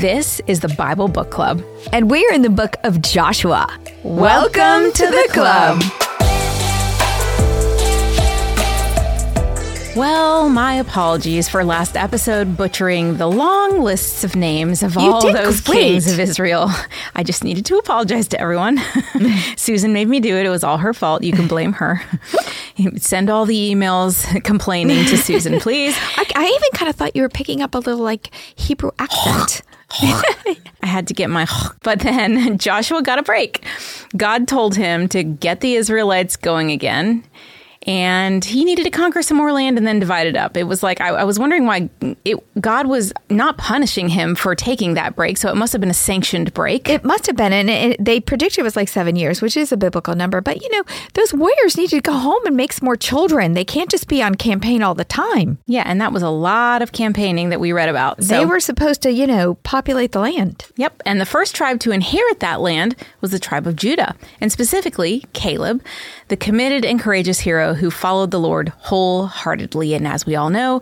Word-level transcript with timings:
This 0.00 0.40
is 0.46 0.60
the 0.60 0.68
Bible 0.68 1.08
Book 1.08 1.30
Club. 1.30 1.60
And 1.92 2.08
we're 2.08 2.32
in 2.32 2.42
the 2.42 2.50
book 2.50 2.76
of 2.84 3.02
Joshua. 3.02 3.66
Welcome 4.04 4.92
to 4.92 5.06
the 5.06 5.28
club. 5.32 5.82
Well, 9.96 10.48
my 10.48 10.74
apologies 10.74 11.48
for 11.48 11.64
last 11.64 11.96
episode 11.96 12.56
butchering 12.56 13.16
the 13.16 13.26
long 13.26 13.80
lists 13.82 14.22
of 14.22 14.36
names 14.36 14.84
of 14.84 14.94
You 14.94 15.00
all 15.12 15.32
those 15.32 15.60
great. 15.60 15.78
kings 15.78 16.12
of 16.12 16.20
Israel. 16.20 16.70
I 17.16 17.24
just 17.24 17.42
needed 17.42 17.66
to 17.66 17.78
apologize 17.78 18.28
to 18.28 18.40
everyone. 18.40 18.80
Susan 19.56 19.92
made 19.92 20.06
me 20.06 20.20
do 20.20 20.36
it. 20.36 20.46
It 20.46 20.50
was 20.50 20.62
all 20.62 20.78
her 20.78 20.94
fault. 20.94 21.24
You 21.24 21.32
can 21.32 21.48
blame 21.48 21.72
her. 21.72 22.00
Send 22.98 23.28
all 23.30 23.44
the 23.46 23.72
emails 23.74 24.44
complaining 24.44 25.04
to 25.06 25.16
Susan, 25.18 25.58
please. 25.60 25.96
I, 26.16 26.24
I 26.36 26.44
even 26.46 26.70
kind 26.74 26.88
of 26.88 26.94
thought 26.94 27.16
you 27.16 27.22
were 27.22 27.28
picking 27.28 27.60
up 27.62 27.74
a 27.74 27.78
little 27.78 28.04
like 28.04 28.30
Hebrew 28.54 28.92
accent. 29.00 29.62
I 30.00 30.86
had 30.86 31.06
to 31.08 31.14
get 31.14 31.30
my, 31.30 31.46
but 31.82 32.00
then 32.00 32.58
Joshua 32.58 33.02
got 33.02 33.18
a 33.18 33.22
break. 33.22 33.64
God 34.16 34.48
told 34.48 34.76
him 34.76 35.08
to 35.08 35.22
get 35.22 35.60
the 35.60 35.74
Israelites 35.74 36.36
going 36.36 36.70
again. 36.70 37.24
And 37.86 38.44
he 38.44 38.64
needed 38.64 38.84
to 38.84 38.90
conquer 38.90 39.22
some 39.22 39.36
more 39.36 39.52
land 39.52 39.78
and 39.78 39.86
then 39.86 39.98
divide 39.98 40.26
it 40.26 40.36
up. 40.36 40.56
It 40.56 40.64
was 40.64 40.82
like 40.82 41.00
I, 41.00 41.08
I 41.08 41.24
was 41.24 41.38
wondering 41.38 41.64
why 41.64 41.88
it, 42.24 42.36
God 42.60 42.86
was 42.86 43.12
not 43.30 43.56
punishing 43.56 44.08
him 44.08 44.34
for 44.34 44.54
taking 44.54 44.94
that 44.94 45.16
break, 45.16 45.38
so 45.38 45.48
it 45.48 45.54
must 45.56 45.72
have 45.72 45.80
been 45.80 45.90
a 45.90 45.94
sanctioned 45.94 46.52
break. 46.52 46.88
It 46.88 47.04
must 47.04 47.26
have 47.26 47.36
been, 47.36 47.52
and 47.52 47.70
it, 47.70 48.04
they 48.04 48.20
predicted 48.20 48.58
it 48.58 48.62
was 48.62 48.76
like 48.76 48.88
seven 48.88 49.16
years, 49.16 49.40
which 49.40 49.56
is 49.56 49.72
a 49.72 49.76
biblical 49.76 50.14
number. 50.14 50.40
But 50.40 50.60
you 50.60 50.70
know, 50.70 50.82
those 51.14 51.32
warriors 51.32 51.76
need 51.76 51.90
to 51.90 52.00
go 52.00 52.12
home 52.12 52.44
and 52.46 52.56
make 52.56 52.72
some 52.72 52.84
more 52.84 52.96
children. 52.96 53.52
They 53.52 53.64
can't 53.64 53.90
just 53.90 54.08
be 54.08 54.22
on 54.22 54.34
campaign 54.34 54.82
all 54.82 54.94
the 54.94 55.04
time. 55.04 55.58
yeah, 55.66 55.84
and 55.86 56.00
that 56.00 56.12
was 56.12 56.22
a 56.22 56.30
lot 56.30 56.82
of 56.82 56.92
campaigning 56.92 57.50
that 57.50 57.60
we 57.60 57.72
read 57.72 57.88
about. 57.88 58.22
So 58.22 58.36
they 58.36 58.44
were 58.44 58.60
supposed 58.60 59.02
to, 59.02 59.12
you 59.12 59.26
know, 59.26 59.54
populate 59.62 60.12
the 60.12 60.20
land. 60.20 60.66
Yep. 60.76 61.02
And 61.06 61.20
the 61.20 61.26
first 61.26 61.54
tribe 61.54 61.80
to 61.80 61.92
inherit 61.92 62.40
that 62.40 62.60
land 62.60 62.96
was 63.20 63.30
the 63.30 63.38
tribe 63.38 63.66
of 63.66 63.76
Judah, 63.76 64.16
and 64.40 64.50
specifically 64.50 65.24
Caleb, 65.32 65.82
the 66.28 66.36
committed 66.36 66.84
and 66.84 67.00
courageous 67.00 67.40
hero 67.40 67.74
who 67.74 67.90
followed 67.90 68.30
the 68.30 68.40
Lord 68.40 68.70
wholeheartedly. 68.78 69.94
And 69.94 70.06
as 70.06 70.26
we 70.26 70.36
all 70.36 70.50
know, 70.50 70.80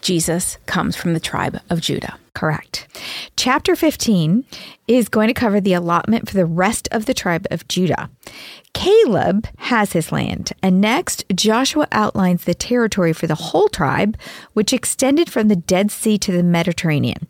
Jesus 0.00 0.58
comes 0.66 0.96
from 0.96 1.14
the 1.14 1.20
tribe 1.20 1.60
of 1.70 1.80
Judah. 1.80 2.18
Correct. 2.34 2.88
Chapter 3.36 3.76
15 3.76 4.44
is 4.88 5.08
going 5.08 5.28
to 5.28 5.34
cover 5.34 5.60
the 5.60 5.74
allotment 5.74 6.28
for 6.28 6.34
the 6.34 6.46
rest 6.46 6.88
of 6.90 7.06
the 7.06 7.14
tribe 7.14 7.46
of 7.50 7.68
Judah. 7.68 8.10
Caleb 8.74 9.46
has 9.58 9.92
his 9.92 10.10
land, 10.10 10.52
and 10.62 10.80
next, 10.80 11.24
Joshua 11.34 11.86
outlines 11.92 12.44
the 12.44 12.54
territory 12.54 13.12
for 13.12 13.26
the 13.26 13.34
whole 13.34 13.68
tribe, 13.68 14.16
which 14.54 14.72
extended 14.72 15.30
from 15.30 15.48
the 15.48 15.56
Dead 15.56 15.90
Sea 15.90 16.18
to 16.18 16.32
the 16.32 16.42
Mediterranean. 16.42 17.26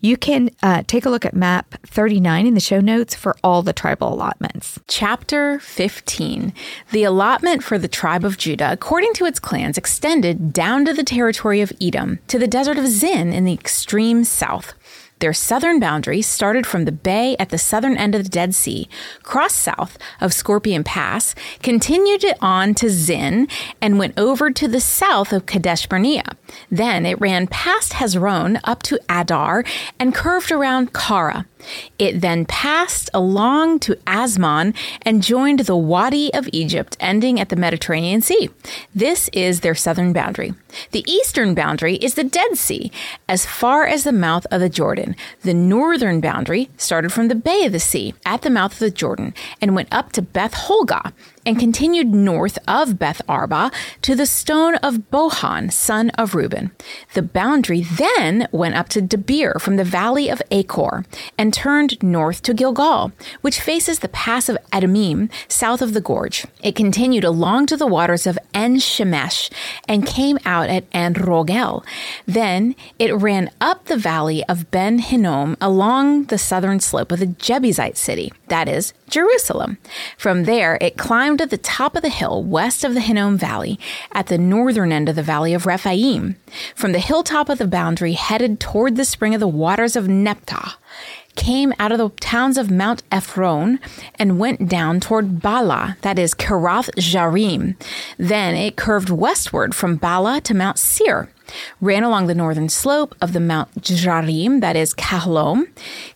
You 0.00 0.16
can 0.16 0.50
uh, 0.62 0.84
take 0.86 1.04
a 1.04 1.10
look 1.10 1.24
at 1.24 1.34
map 1.34 1.74
39 1.86 2.46
in 2.46 2.54
the 2.54 2.60
show 2.60 2.80
notes 2.80 3.14
for 3.14 3.36
all 3.44 3.62
the 3.62 3.72
tribal 3.72 4.12
allotments. 4.12 4.80
Chapter 4.88 5.58
15. 5.58 6.52
The 6.92 7.04
allotment 7.04 7.62
for 7.62 7.78
the 7.78 7.88
tribe 7.88 8.24
of 8.24 8.38
Judah, 8.38 8.72
according 8.72 9.12
to 9.14 9.26
its 9.26 9.40
clans, 9.40 9.76
extended 9.76 10.52
down 10.52 10.84
to 10.86 10.94
the 10.94 11.04
territory 11.04 11.60
of 11.60 11.72
Edom, 11.80 12.20
to 12.28 12.38
the 12.38 12.46
desert 12.46 12.78
of 12.78 12.86
Zin 12.86 13.32
in 13.32 13.44
the 13.44 13.52
extreme 13.52 14.24
south. 14.24 14.74
Their 15.18 15.32
southern 15.32 15.80
boundary 15.80 16.20
started 16.20 16.66
from 16.66 16.84
the 16.84 16.92
bay 16.92 17.36
at 17.38 17.48
the 17.48 17.56
southern 17.56 17.96
end 17.96 18.14
of 18.14 18.22
the 18.22 18.28
Dead 18.28 18.54
Sea, 18.54 18.88
crossed 19.22 19.56
south 19.56 19.96
of 20.20 20.34
Scorpion 20.34 20.84
Pass, 20.84 21.34
continued 21.62 22.22
it 22.22 22.36
on 22.42 22.74
to 22.74 22.90
Zin, 22.90 23.48
and 23.80 23.98
went 23.98 24.18
over 24.18 24.50
to 24.50 24.68
the 24.68 24.80
south 24.80 25.32
of 25.32 25.46
Kadesh 25.46 25.86
Barnea. 25.86 26.36
Then 26.70 27.06
it 27.06 27.20
ran 27.20 27.46
past 27.46 27.94
Hezron 27.94 28.60
up 28.64 28.82
to 28.84 29.00
Adar 29.08 29.64
and 29.98 30.14
curved 30.14 30.52
around 30.52 30.92
Kara. 30.92 31.46
It 31.98 32.20
then 32.20 32.44
passed 32.46 33.10
along 33.12 33.80
to 33.80 33.96
Asmon 34.06 34.74
and 35.02 35.22
joined 35.22 35.60
the 35.60 35.76
Wadi 35.76 36.32
of 36.34 36.48
Egypt, 36.52 36.96
ending 37.00 37.40
at 37.40 37.48
the 37.48 37.56
Mediterranean 37.56 38.20
Sea. 38.20 38.50
This 38.94 39.28
is 39.32 39.60
their 39.60 39.74
southern 39.74 40.12
boundary. 40.12 40.54
The 40.90 41.04
eastern 41.10 41.54
boundary 41.54 41.96
is 41.96 42.14
the 42.14 42.24
Dead 42.24 42.56
Sea, 42.56 42.90
as 43.28 43.46
far 43.46 43.86
as 43.86 44.04
the 44.04 44.12
mouth 44.12 44.46
of 44.50 44.60
the 44.60 44.68
Jordan. 44.68 45.16
The 45.42 45.54
northern 45.54 46.20
boundary 46.20 46.70
started 46.76 47.12
from 47.12 47.28
the 47.28 47.34
Bay 47.34 47.66
of 47.66 47.72
the 47.72 47.80
Sea 47.80 48.14
at 48.24 48.42
the 48.42 48.50
mouth 48.50 48.72
of 48.72 48.78
the 48.78 48.90
Jordan 48.90 49.34
and 49.60 49.74
went 49.74 49.88
up 49.92 50.12
to 50.12 50.22
Beth 50.22 50.54
Holga 50.54 51.12
and 51.46 51.58
continued 51.58 52.08
north 52.08 52.58
of 52.66 52.98
Beth 52.98 53.22
Arba 53.28 53.70
to 54.02 54.14
the 54.14 54.26
stone 54.26 54.74
of 54.76 55.10
Bohan, 55.10 55.72
son 55.72 56.10
of 56.10 56.34
Reuben. 56.34 56.72
The 57.14 57.22
boundary 57.22 57.82
then 57.82 58.48
went 58.50 58.74
up 58.74 58.88
to 58.90 59.00
Debir 59.00 59.60
from 59.60 59.76
the 59.76 59.84
valley 59.84 60.28
of 60.28 60.42
Achor 60.50 61.04
and 61.38 61.54
turned 61.54 62.02
north 62.02 62.42
to 62.42 62.52
Gilgal, 62.52 63.12
which 63.40 63.60
faces 63.60 64.00
the 64.00 64.08
pass 64.08 64.48
of 64.48 64.58
Adamim 64.72 65.30
south 65.48 65.80
of 65.80 65.94
the 65.94 66.00
gorge. 66.00 66.46
It 66.62 66.74
continued 66.74 67.24
along 67.24 67.66
to 67.66 67.76
the 67.76 67.86
waters 67.86 68.26
of 68.26 68.38
En 68.52 68.76
Shemesh 68.76 69.50
and 69.88 70.06
came 70.06 70.38
out 70.44 70.68
at 70.68 70.84
En 70.92 71.14
Rogel. 71.14 71.84
Then 72.26 72.74
it 72.98 73.14
ran 73.14 73.50
up 73.60 73.84
the 73.84 73.96
valley 73.96 74.44
of 74.48 74.70
Ben 74.70 74.98
Hinnom 74.98 75.56
along 75.60 76.24
the 76.24 76.38
southern 76.38 76.80
slope 76.80 77.12
of 77.12 77.20
the 77.20 77.26
Jebusite 77.26 77.96
city, 77.96 78.32
that 78.48 78.68
is, 78.68 78.92
Jerusalem. 79.08 79.78
From 80.18 80.44
there, 80.44 80.78
it 80.80 80.96
climbed 80.96 81.35
to 81.38 81.46
the 81.46 81.58
top 81.58 81.96
of 81.96 82.02
the 82.02 82.08
hill 82.08 82.42
west 82.42 82.84
of 82.84 82.94
the 82.94 83.00
Hinnom 83.00 83.38
Valley 83.38 83.78
at 84.12 84.26
the 84.26 84.38
northern 84.38 84.92
end 84.92 85.08
of 85.08 85.16
the 85.16 85.22
valley 85.22 85.54
of 85.54 85.66
Rephaim. 85.66 86.36
From 86.74 86.92
the 86.92 86.98
hilltop 86.98 87.48
of 87.48 87.58
the 87.58 87.66
boundary, 87.66 88.12
headed 88.12 88.60
toward 88.60 88.96
the 88.96 89.04
spring 89.04 89.34
of 89.34 89.40
the 89.40 89.48
waters 89.48 89.96
of 89.96 90.06
Neptah, 90.06 90.74
came 91.34 91.72
out 91.78 91.92
of 91.92 91.98
the 91.98 92.08
towns 92.20 92.56
of 92.58 92.70
Mount 92.70 93.02
Ephron 93.12 93.78
and 94.18 94.38
went 94.38 94.68
down 94.68 95.00
toward 95.00 95.40
Bala, 95.40 95.96
that 96.00 96.18
is 96.18 96.34
Kirath 96.34 96.90
Jarim. 96.96 97.76
Then 98.18 98.54
it 98.54 98.76
curved 98.76 99.10
westward 99.10 99.74
from 99.74 99.96
Bala 99.96 100.40
to 100.42 100.54
Mount 100.54 100.78
Seir 100.78 101.28
ran 101.80 102.02
along 102.02 102.26
the 102.26 102.34
northern 102.34 102.68
slope 102.68 103.14
of 103.20 103.32
the 103.32 103.40
Mount 103.40 103.72
Jarim, 103.80 104.60
that 104.60 104.76
is 104.76 104.94
Kahlom, 104.94 105.68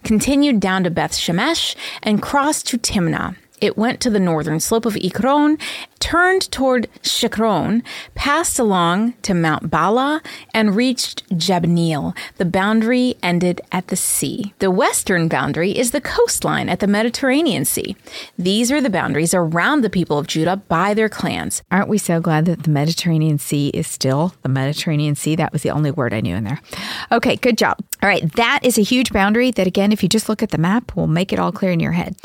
continued 0.02 0.60
down 0.60 0.84
to 0.84 0.90
Beth 0.90 1.12
Shemesh, 1.12 1.76
and 2.02 2.22
crossed 2.22 2.66
to 2.68 2.78
Timnah. 2.78 3.36
It 3.60 3.76
went 3.76 4.00
to 4.00 4.10
the 4.10 4.20
northern 4.20 4.60
slope 4.60 4.86
of 4.86 4.96
Ekron, 4.96 5.58
turned 5.98 6.50
toward 6.50 6.88
Shekron, 7.02 7.82
passed 8.14 8.58
along 8.58 9.14
to 9.22 9.34
Mount 9.34 9.70
Bala, 9.70 10.22
and 10.54 10.74
reached 10.74 11.28
Jabneel. 11.30 12.16
The 12.38 12.44
boundary 12.44 13.16
ended 13.22 13.60
at 13.70 13.88
the 13.88 13.96
sea. 13.96 14.54
The 14.58 14.70
western 14.70 15.28
boundary 15.28 15.76
is 15.76 15.90
the 15.90 16.00
coastline 16.00 16.68
at 16.68 16.80
the 16.80 16.86
Mediterranean 16.86 17.64
Sea. 17.64 17.96
These 18.38 18.72
are 18.72 18.80
the 18.80 18.90
boundaries 18.90 19.34
around 19.34 19.82
the 19.82 19.90
people 19.90 20.18
of 20.18 20.26
Judah 20.26 20.56
by 20.56 20.94
their 20.94 21.08
clans. 21.08 21.62
Aren't 21.70 21.88
we 21.88 21.98
so 21.98 22.20
glad 22.20 22.46
that 22.46 22.62
the 22.62 22.70
Mediterranean 22.70 23.38
Sea 23.38 23.68
is 23.68 23.86
still 23.86 24.34
the 24.42 24.48
Mediterranean 24.48 25.14
Sea? 25.14 25.36
That 25.36 25.52
was 25.52 25.62
the 25.62 25.70
only 25.70 25.90
word 25.90 26.14
I 26.14 26.20
knew 26.20 26.34
in 26.34 26.44
there. 26.44 26.60
Okay, 27.12 27.36
good 27.36 27.58
job. 27.58 27.78
All 28.02 28.08
right, 28.08 28.30
that 28.36 28.60
is 28.62 28.78
a 28.78 28.82
huge 28.82 29.12
boundary 29.12 29.50
that, 29.50 29.66
again, 29.66 29.92
if 29.92 30.02
you 30.02 30.08
just 30.08 30.28
look 30.28 30.42
at 30.42 30.50
the 30.50 30.58
map, 30.58 30.96
will 30.96 31.06
make 31.06 31.32
it 31.32 31.38
all 31.38 31.52
clear 31.52 31.70
in 31.70 31.80
your 31.80 31.92
head. 31.92 32.16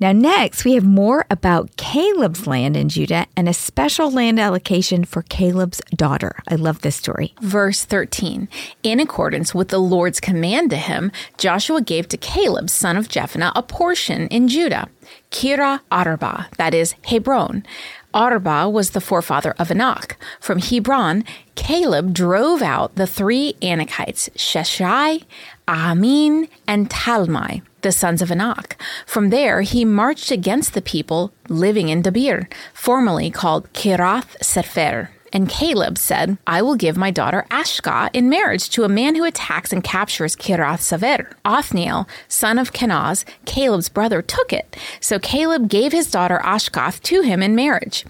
Now, 0.00 0.10
next, 0.10 0.64
we 0.64 0.72
have 0.74 0.84
more 0.84 1.24
about 1.30 1.76
Caleb's 1.76 2.48
land 2.48 2.76
in 2.76 2.88
Judah 2.88 3.26
and 3.36 3.48
a 3.48 3.54
special 3.54 4.10
land 4.10 4.40
allocation 4.40 5.04
for 5.04 5.22
Caleb's 5.22 5.80
daughter. 5.94 6.36
I 6.48 6.56
love 6.56 6.80
this 6.80 6.96
story. 6.96 7.34
Verse 7.40 7.84
13. 7.84 8.48
In 8.82 8.98
accordance 8.98 9.54
with 9.54 9.68
the 9.68 9.78
Lord's 9.78 10.18
command 10.18 10.70
to 10.70 10.76
him, 10.76 11.12
Joshua 11.38 11.80
gave 11.80 12.08
to 12.08 12.16
Caleb, 12.16 12.68
son 12.68 12.96
of 12.96 13.08
Jephunneh, 13.08 13.52
a 13.54 13.62
portion 13.62 14.26
in 14.28 14.48
Judah, 14.48 14.88
Kira 15.30 15.80
Arba, 15.92 16.48
that 16.58 16.74
is, 16.74 16.94
Hebron. 17.04 17.64
Arba 18.12 18.68
was 18.68 18.90
the 18.90 19.00
forefather 19.00 19.54
of 19.58 19.70
Anak. 19.70 20.16
From 20.40 20.58
Hebron, 20.58 21.24
Caleb 21.54 22.12
drove 22.12 22.62
out 22.62 22.94
the 22.96 23.06
three 23.06 23.54
Anakites, 23.62 24.30
Sheshai, 24.30 25.24
Amin, 25.68 26.48
and 26.66 26.90
Talmai, 26.90 27.62
the 27.82 27.92
sons 27.92 28.22
of 28.22 28.30
Anak. 28.30 28.76
From 29.06 29.30
there, 29.30 29.62
he 29.62 29.84
marched 29.84 30.30
against 30.30 30.74
the 30.74 30.82
people 30.82 31.32
living 31.48 31.88
in 31.88 32.02
Debir, 32.02 32.50
formerly 32.74 33.30
called 33.30 33.72
Kirath 33.72 34.42
Sefer. 34.42 35.10
And 35.32 35.48
Caleb 35.48 35.96
said, 35.98 36.38
I 36.46 36.62
will 36.62 36.76
give 36.76 36.96
my 36.96 37.10
daughter 37.10 37.46
Ashka 37.50 38.10
in 38.12 38.28
marriage 38.28 38.68
to 38.70 38.84
a 38.84 38.88
man 38.88 39.14
who 39.14 39.24
attacks 39.24 39.72
and 39.72 39.82
captures 39.82 40.34
Kirath 40.34 40.80
Sever. 40.80 41.30
Othniel, 41.44 42.08
son 42.28 42.58
of 42.58 42.72
Kenaz, 42.72 43.24
Caleb's 43.44 43.88
brother, 43.88 44.22
took 44.22 44.52
it. 44.52 44.76
So 45.00 45.18
Caleb 45.18 45.68
gave 45.68 45.92
his 45.92 46.10
daughter 46.10 46.40
Ashkath 46.42 47.00
to 47.04 47.22
him 47.22 47.42
in 47.42 47.54
marriage. 47.54 48.04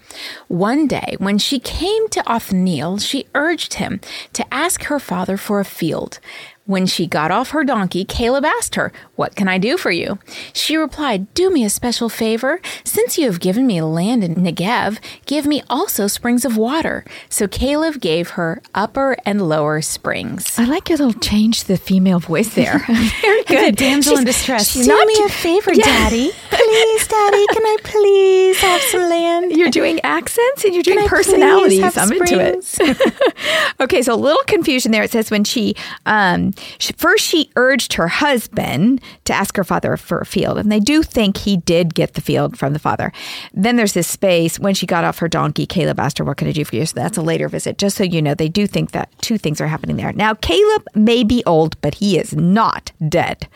One 0.47 0.87
day, 0.87 1.15
when 1.19 1.37
she 1.37 1.59
came 1.59 2.07
to 2.09 2.23
Othniel, 2.31 2.97
she 2.97 3.27
urged 3.35 3.75
him 3.75 4.01
to 4.33 4.53
ask 4.53 4.83
her 4.83 4.99
father 4.99 5.37
for 5.37 5.59
a 5.59 5.65
field. 5.65 6.19
When 6.67 6.85
she 6.85 7.07
got 7.07 7.31
off 7.31 7.49
her 7.49 7.63
donkey, 7.63 8.05
Caleb 8.05 8.45
asked 8.45 8.75
her, 8.75 8.93
What 9.15 9.35
can 9.35 9.47
I 9.47 9.57
do 9.57 9.77
for 9.77 9.89
you? 9.91 10.19
She 10.53 10.77
replied, 10.77 11.33
Do 11.33 11.49
me 11.49 11.65
a 11.65 11.69
special 11.69 12.07
favor. 12.07 12.61
Since 12.85 13.17
you 13.17 13.25
have 13.25 13.39
given 13.39 13.65
me 13.67 13.81
land 13.81 14.23
in 14.23 14.35
Negev, 14.35 14.99
give 15.25 15.45
me 15.45 15.63
also 15.69 16.05
springs 16.07 16.45
of 16.45 16.55
water. 16.57 17.03
So 17.29 17.47
Caleb 17.47 17.99
gave 17.99 18.31
her 18.31 18.61
upper 18.75 19.17
and 19.25 19.49
lower 19.49 19.81
springs. 19.81 20.57
I 20.57 20.65
like 20.65 20.87
your 20.87 20.99
little 20.99 21.19
change 21.19 21.63
the 21.65 21.77
female 21.77 22.19
voice 22.19 22.53
there. 22.53 22.77
Very 23.21 23.43
good. 23.45 23.75
damsel 23.75 24.11
She's- 24.11 24.19
in 24.19 24.25
distress. 24.25 24.73
Do 24.75 24.85
not- 24.85 25.07
me 25.07 25.15
a 25.25 25.29
favor, 25.29 25.73
Yeah. 25.73 25.83
Daddy. 25.83 26.31
Please, 26.63 27.07
Daddy, 27.07 27.45
can 27.47 27.63
I 27.63 27.77
please 27.83 28.59
have 28.59 28.81
some 28.81 29.09
land? 29.09 29.51
You're 29.51 29.71
doing 29.71 29.99
accents 30.03 30.63
and 30.63 30.75
you're 30.75 30.83
doing 30.83 31.07
personalities. 31.07 31.97
I'm 31.97 32.11
into 32.11 32.39
it. 32.39 33.23
okay, 33.79 34.03
so 34.03 34.13
a 34.13 34.15
little 34.15 34.43
confusion 34.45 34.91
there. 34.91 35.01
It 35.01 35.09
says 35.09 35.31
when 35.31 35.43
she, 35.43 35.75
um, 36.05 36.53
she 36.77 36.93
first 36.93 37.25
she 37.25 37.49
urged 37.55 37.93
her 37.93 38.07
husband 38.07 39.01
to 39.25 39.33
ask 39.33 39.57
her 39.57 39.63
father 39.63 39.97
for 39.97 40.19
a 40.19 40.25
field, 40.25 40.59
and 40.59 40.71
they 40.71 40.79
do 40.79 41.01
think 41.01 41.37
he 41.37 41.57
did 41.57 41.95
get 41.95 42.13
the 42.13 42.21
field 42.21 42.59
from 42.59 42.73
the 42.73 42.79
father. 42.79 43.11
Then 43.53 43.75
there's 43.75 43.93
this 43.93 44.07
space 44.07 44.59
when 44.59 44.75
she 44.75 44.85
got 44.85 45.03
off 45.03 45.17
her 45.17 45.27
donkey. 45.27 45.65
Caleb 45.65 45.99
asked 45.99 46.19
her, 46.19 46.23
"What 46.23 46.37
can 46.37 46.47
I 46.47 46.51
do 46.51 46.63
for 46.63 46.75
you?" 46.75 46.85
So 46.85 46.93
that's 46.93 47.17
a 47.17 47.23
later 47.23 47.49
visit. 47.49 47.79
Just 47.79 47.97
so 47.97 48.03
you 48.03 48.21
know, 48.21 48.35
they 48.35 48.49
do 48.49 48.67
think 48.67 48.91
that 48.91 49.09
two 49.21 49.39
things 49.39 49.59
are 49.61 49.67
happening 49.67 49.97
there. 49.97 50.13
Now 50.13 50.35
Caleb 50.35 50.87
may 50.93 51.23
be 51.23 51.41
old, 51.47 51.79
but 51.81 51.95
he 51.95 52.19
is 52.19 52.35
not 52.35 52.91
dead. 53.09 53.47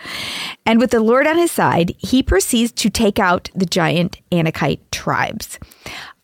And 0.66 0.80
with 0.80 0.90
the 0.90 1.00
Lord 1.00 1.28
on 1.28 1.38
his 1.38 1.52
side, 1.52 1.94
he 2.00 2.24
proceeds 2.24 2.72
to 2.72 2.90
take 2.96 3.20
out 3.20 3.50
the 3.54 3.66
giant 3.66 4.20
Anakite 4.32 4.80
tribes. 4.90 5.60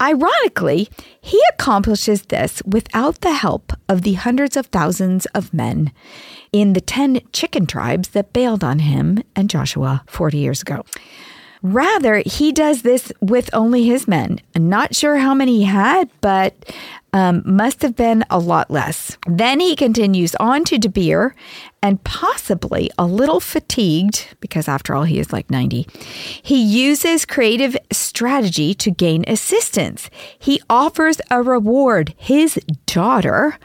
Ironically, 0.02 0.90
he 1.20 1.40
accomplishes 1.52 2.24
this 2.24 2.64
without 2.66 3.22
the 3.22 3.34
help 3.34 3.74
of 3.88 4.02
the 4.02 4.14
hundreds 4.14 4.56
of 4.56 4.68
thousands 4.68 5.26
of 5.28 5.54
men 5.54 5.92
in 6.52 6.74
the 6.74 6.82
10 6.82 7.22
chicken 7.34 7.68
tribes 7.68 8.10
that 8.10 8.34
bailed 8.34 8.64
on 8.64 8.80
him 8.80 9.22
and 9.36 9.50
Joshua 9.50 10.04
40 10.08 10.38
years 10.38 10.62
ago. 10.62 10.84
Rather, 11.64 12.24
he 12.26 12.52
does 12.52 12.82
this 12.82 13.12
with 13.22 13.50
only 13.54 13.84
his 13.84 14.08
men. 14.08 14.40
Not 14.56 14.96
sure 14.96 15.18
how 15.18 15.34
many 15.34 15.58
he 15.60 15.64
had, 15.66 16.10
but 16.22 16.56
um, 17.14 17.44
must 17.46 17.82
have 17.82 17.96
been 17.96 18.24
a 18.30 18.40
lot 18.40 18.72
less. 18.72 19.18
Then 19.28 19.60
he 19.60 19.76
continues 19.76 20.34
on 20.36 20.64
to 20.66 20.78
Debir 20.78 21.34
and 21.84 22.04
possibly 22.04 22.90
a 22.98 23.06
little 23.06 23.40
fatigued, 23.40 24.36
because 24.40 24.68
after 24.68 24.96
all, 24.96 25.04
he 25.04 25.20
is 25.20 25.34
like 25.34 25.50
90. 25.52 25.88
He 26.42 26.62
uses 26.62 27.26
creative 27.26 27.76
strategy 27.92 28.74
to 28.76 28.92
gain 28.92 29.26
assistance. 29.28 30.10
He 30.40 30.62
offers 30.70 31.22
a 31.30 31.42
reward, 31.42 32.14
his 32.18 32.60
daughter. 32.86 33.58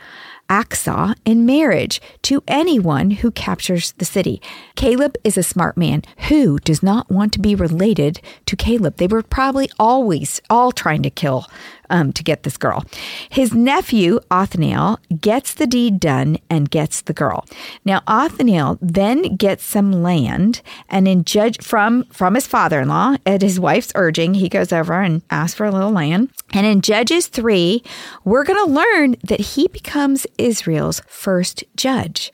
Aksa 0.48 1.14
in 1.24 1.46
marriage 1.46 2.00
to 2.22 2.42
anyone 2.46 3.10
who 3.10 3.30
captures 3.30 3.92
the 3.92 4.04
city. 4.04 4.40
Caleb 4.74 5.16
is 5.24 5.36
a 5.36 5.42
smart 5.42 5.76
man 5.76 6.02
who 6.28 6.58
does 6.58 6.82
not 6.82 7.10
want 7.10 7.32
to 7.32 7.40
be 7.40 7.54
related 7.54 8.20
to 8.46 8.56
Caleb. 8.56 8.96
They 8.96 9.06
were 9.06 9.22
probably 9.22 9.70
always 9.78 10.40
all 10.48 10.72
trying 10.72 11.02
to 11.02 11.10
kill 11.10 11.46
um, 11.90 12.12
to 12.12 12.22
get 12.22 12.42
this 12.42 12.56
girl. 12.56 12.84
His 13.28 13.54
nephew, 13.54 14.20
Othniel, 14.30 14.98
gets 15.20 15.54
the 15.54 15.66
deed 15.66 16.00
done 16.00 16.38
and 16.50 16.70
gets 16.70 17.02
the 17.02 17.12
girl. 17.12 17.44
Now, 17.84 18.02
Othniel 18.06 18.78
then 18.80 19.36
gets 19.36 19.64
some 19.64 19.92
land 19.92 20.62
and 20.88 21.08
in 21.08 21.24
judge 21.24 21.62
from, 21.62 22.04
from 22.04 22.34
his 22.34 22.46
father-in-law 22.46 23.16
at 23.24 23.42
his 23.42 23.60
wife's 23.60 23.92
urging, 23.94 24.34
he 24.34 24.48
goes 24.48 24.72
over 24.72 25.00
and 25.00 25.22
asks 25.30 25.54
for 25.54 25.66
a 25.66 25.70
little 25.70 25.90
land. 25.90 26.30
And 26.52 26.66
in 26.66 26.80
Judges 26.80 27.26
3, 27.26 27.82
we're 28.24 28.44
going 28.44 28.64
to 28.64 28.72
learn 28.72 29.16
that 29.24 29.40
he 29.40 29.68
becomes 29.68 30.26
Israel's 30.38 31.00
first 31.06 31.64
judge. 31.76 32.32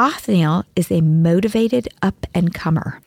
Othniel 0.00 0.64
is 0.74 0.90
a 0.90 1.02
motivated 1.02 1.86
up 2.00 2.26
and 2.32 2.54
comer. 2.54 3.02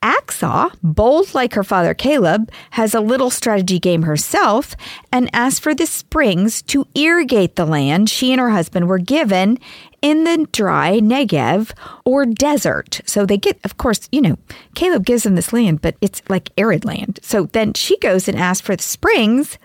Axaw, 0.00 0.72
bold 0.80 1.34
like 1.34 1.54
her 1.54 1.64
father 1.64 1.92
Caleb, 1.92 2.52
has 2.70 2.94
a 2.94 3.00
little 3.00 3.30
strategy 3.30 3.80
game 3.80 4.02
herself 4.02 4.76
and 5.10 5.28
asks 5.32 5.58
for 5.58 5.74
the 5.74 5.86
springs 5.86 6.62
to 6.62 6.86
irrigate 6.94 7.56
the 7.56 7.66
land 7.66 8.08
she 8.08 8.30
and 8.30 8.40
her 8.40 8.50
husband 8.50 8.86
were 8.86 8.98
given 8.98 9.58
in 10.00 10.22
the 10.22 10.46
dry 10.52 11.00
Negev 11.00 11.72
or 12.04 12.24
desert. 12.24 13.00
So 13.06 13.26
they 13.26 13.38
get, 13.38 13.58
of 13.64 13.76
course, 13.76 14.08
you 14.12 14.20
know, 14.20 14.38
Caleb 14.76 15.04
gives 15.04 15.24
them 15.24 15.34
this 15.34 15.52
land, 15.52 15.82
but 15.82 15.96
it's 16.00 16.22
like 16.28 16.52
arid 16.56 16.84
land. 16.84 17.18
So 17.22 17.46
then 17.46 17.72
she 17.74 17.98
goes 17.98 18.28
and 18.28 18.38
asks 18.38 18.64
for 18.64 18.76
the 18.76 18.84
springs 18.84 19.58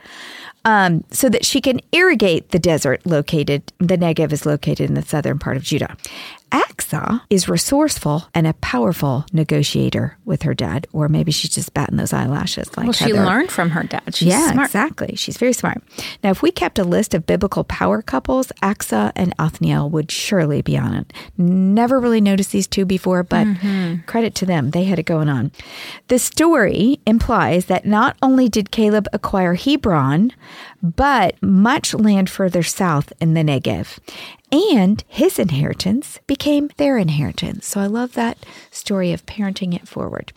um, 0.66 1.04
so 1.12 1.30
that 1.30 1.46
she 1.46 1.60
can 1.60 1.80
irrigate 1.92 2.50
the 2.50 2.60
desert 2.60 3.06
located, 3.06 3.72
the 3.80 3.98
Negev 3.98 4.32
is 4.32 4.46
located 4.46 4.90
in 4.90 4.94
the 4.94 5.02
southern 5.02 5.40
part 5.40 5.58
of 5.58 5.64
Judah. 5.64 5.96
Aksa 6.52 7.22
is 7.30 7.48
resourceful 7.48 8.26
and 8.36 8.46
a 8.46 8.54
powerful 8.54 9.26
negotiator 9.32 10.18
with 10.26 10.42
her 10.44 10.54
dad, 10.54 10.88
or 10.92 11.08
maybe 11.08 11.32
she's 11.32 11.52
just 11.52 11.74
batting 11.74 11.98
those 11.98 12.12
eyelashes 12.14 12.68
like 12.78 12.86
Well, 12.86 12.94
she 12.94 13.06
Heather. 13.06 13.24
learned 13.26 13.52
from 13.52 13.70
her 13.72 13.84
dad. 13.84 14.14
She's 14.16 14.28
yeah, 14.30 14.52
smart. 14.52 14.68
exactly. 14.68 15.16
She's 15.16 15.38
very 15.38 15.54
smart. 15.54 15.82
Now, 16.24 16.32
if 16.32 16.42
we 16.42 16.52
kept 16.52 16.78
a 16.80 16.84
list 16.84 17.14
of 17.14 17.26
biblical 17.26 17.64
power 17.64 18.02
couples, 18.02 18.52
Aksa 18.62 19.12
and 19.16 19.34
Othniel 19.40 19.90
would 19.90 20.12
surely 20.12 20.62
be 20.62 20.78
on 20.78 20.94
it. 20.94 21.14
Never 21.38 22.00
really 22.00 22.22
noticed 22.22 22.52
these 22.52 22.68
two 22.68 22.86
before, 22.86 23.24
but 23.24 23.48
Mm-hmm. 23.48 24.02
credit 24.06 24.36
to 24.36 24.46
them. 24.46 24.72
They 24.72 24.84
had 24.86 25.00
it 25.00 25.04
going 25.04 25.30
on. 25.30 25.52
The 26.08 26.20
story 26.20 27.00
implies 27.08 27.66
that 27.66 27.86
not 27.86 28.16
only 28.22 28.48
did 28.50 28.72
Caleb 28.72 29.08
acquire 29.14 29.56
Hebron, 29.56 30.32
but 30.82 31.42
much 31.42 31.94
land 31.94 32.30
further 32.30 32.64
south 32.64 33.12
in 33.20 33.34
the 33.34 33.42
Negev. 33.42 33.98
And 34.52 35.04
his 35.08 35.40
inheritance 35.40 36.20
became 36.28 36.70
their 36.78 36.98
inheritance. 36.98 37.66
So 37.68 37.80
I 37.80 37.88
love 37.88 38.14
that 38.14 38.38
story 38.70 39.14
of 39.14 39.26
parenting 39.26 39.74
it 39.74 39.88
forward. 39.88 40.34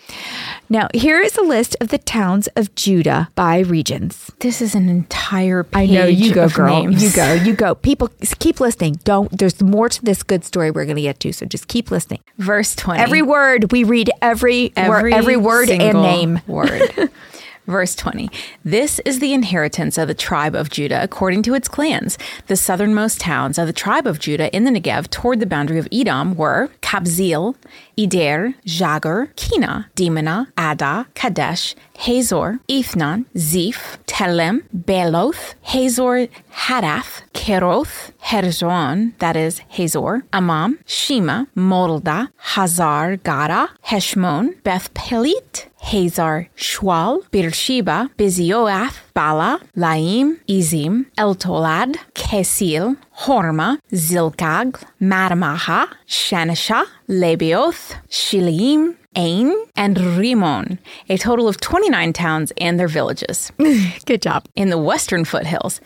Now, 0.68 0.88
here 0.94 1.20
is 1.20 1.36
a 1.36 1.42
list 1.42 1.76
of 1.80 1.88
the 1.88 1.98
towns 1.98 2.46
of 2.54 2.74
Judah 2.76 3.30
by 3.34 3.58
regions. 3.58 4.30
This 4.38 4.62
is 4.62 4.74
an 4.74 4.88
entire 4.88 5.66
I 5.74 5.86
know 5.86 6.06
you 6.06 6.32
go, 6.32 6.48
girl. 6.48 6.82
names. 6.82 7.02
You 7.02 7.10
go, 7.12 7.32
you 7.34 7.54
go. 7.54 7.74
People, 7.84 8.08
keep 8.38 8.60
listening. 8.60 9.00
Don't. 9.02 9.36
There's 9.36 9.60
more 9.60 9.88
to 9.88 10.04
this 10.04 10.22
good 10.22 10.44
story 10.44 10.70
we're 10.70 10.84
going 10.84 10.96
to 10.96 11.02
get 11.02 11.18
to. 11.20 11.32
So 11.32 11.46
just 11.46 11.66
keep 11.66 11.90
listening. 11.90 12.20
Verse 12.38 12.76
20. 12.76 13.00
Every 13.00 13.22
word 13.22 13.72
we 13.72 13.82
read, 13.82 14.10
every 14.22 14.72
word, 14.76 15.12
every 15.12 15.36
word 15.36 15.70
and 15.70 16.00
name. 16.00 16.40
Word. 16.46 17.10
Verse 17.66 17.94
20. 17.94 18.30
This 18.62 19.00
is 19.06 19.20
the 19.20 19.32
inheritance 19.32 19.96
of 19.96 20.06
the 20.06 20.14
tribe 20.14 20.54
of 20.54 20.68
Judah 20.68 21.02
according 21.02 21.42
to 21.44 21.54
its 21.54 21.66
clans. 21.66 22.18
The 22.46 22.56
southernmost 22.56 23.20
towns 23.20 23.56
of 23.56 23.66
the 23.66 23.72
tribe 23.72 24.06
of 24.06 24.18
Judah 24.18 24.54
in 24.54 24.64
the 24.64 24.70
Negev 24.70 25.08
toward 25.08 25.40
the 25.40 25.46
boundary 25.46 25.78
of 25.78 25.88
Edom 25.90 26.34
were 26.36 26.68
Kabzeel, 26.82 27.54
Eder, 27.96 28.54
Jagur, 28.66 29.34
Kina, 29.36 29.90
Dimana, 29.96 30.48
Ada, 30.58 31.06
Kadesh, 31.14 31.74
Hazor, 31.98 32.60
Ethnan, 32.68 33.26
Ziph, 33.36 33.98
Telem, 34.06 34.62
Beloth, 34.74 35.54
Hazor, 35.62 36.28
Hadath, 36.52 37.22
Keroth, 37.32 38.12
Herzon, 38.20 39.14
that 39.18 39.36
is 39.36 39.60
Hazor, 39.68 40.24
Amam, 40.32 40.78
Shema, 40.86 41.46
Molda, 41.56 42.28
Hazar, 42.36 43.16
Gada, 43.16 43.70
Heshmon, 43.86 44.62
Beth 44.62 44.92
Pelit, 44.94 45.66
Hazar, 45.78 46.48
Shwal, 46.56 47.22
Beersheba, 47.30 48.10
Bizioath, 48.18 49.03
Bala, 49.14 49.60
Laim, 49.76 50.40
Izim, 50.48 51.06
Eltolad, 51.16 51.96
Kesil, 52.14 52.96
Horma, 53.20 53.78
Zilkag, 53.92 54.82
Madamaha, 55.00 55.88
Shanisha, 56.08 56.84
Lebioth, 57.08 57.94
Shilim, 58.10 58.96
Ain, 59.14 59.54
and 59.76 59.96
Rimon, 59.96 60.78
a 61.08 61.16
total 61.16 61.46
of 61.46 61.60
29 61.60 62.12
towns 62.12 62.52
and 62.58 62.80
their 62.80 62.88
villages. 62.88 63.52
Good 64.04 64.22
job. 64.22 64.46
In 64.56 64.70
the 64.70 64.78
western 64.78 65.24
foothills, 65.24 65.80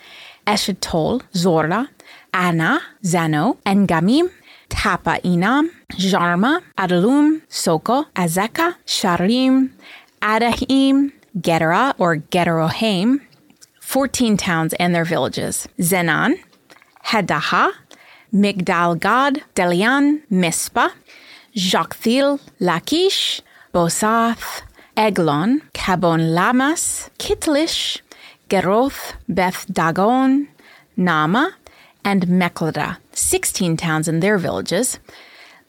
Eshitol, 0.46 1.20
Zorla, 1.34 1.88
Ana, 2.32 2.80
Zano, 3.04 3.58
Engamim, 3.66 4.30
Tapa 4.70 5.20
Inam, 5.22 5.68
Jarma, 5.92 6.62
Adalum, 6.78 7.42
Soko, 7.48 8.04
Azeka, 8.16 8.74
Sharim, 8.86 9.70
Adahim, 10.22 11.12
Gedera 11.40 11.94
or 11.98 12.16
Gederohaim, 12.16 13.20
14 13.80 14.36
towns 14.36 14.74
and 14.74 14.94
their 14.94 15.04
villages. 15.04 15.66
Zenan, 15.78 16.34
Hadaha, 17.06 17.72
Migdal 18.32 18.98
Gad, 19.00 19.42
Delian, 19.54 20.22
Mispa, 20.30 20.92
Jokthil, 21.56 22.40
Lachish, 22.60 23.40
Bosath, 23.72 24.62
Eglon, 24.96 25.62
Kabon 25.72 26.34
Lamas, 26.34 27.08
Kitlish, 27.18 28.00
Geroth, 28.48 29.14
Beth 29.28 29.66
Dagon, 29.72 30.48
Nama, 30.96 31.54
and 32.04 32.26
Meklada, 32.26 32.98
16 33.12 33.76
towns 33.76 34.08
and 34.08 34.22
their 34.22 34.38
villages, 34.38 34.98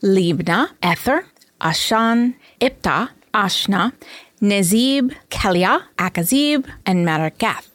Libna, 0.01 0.69
Ether, 0.83 1.25
Ashan, 1.61 2.35
Ipta, 2.61 3.09
Ashna, 3.33 3.93
Nezib, 4.41 5.13
Kelia, 5.29 5.83
Akazib, 5.97 6.65
and 6.85 7.05
Marakath. 7.05 7.67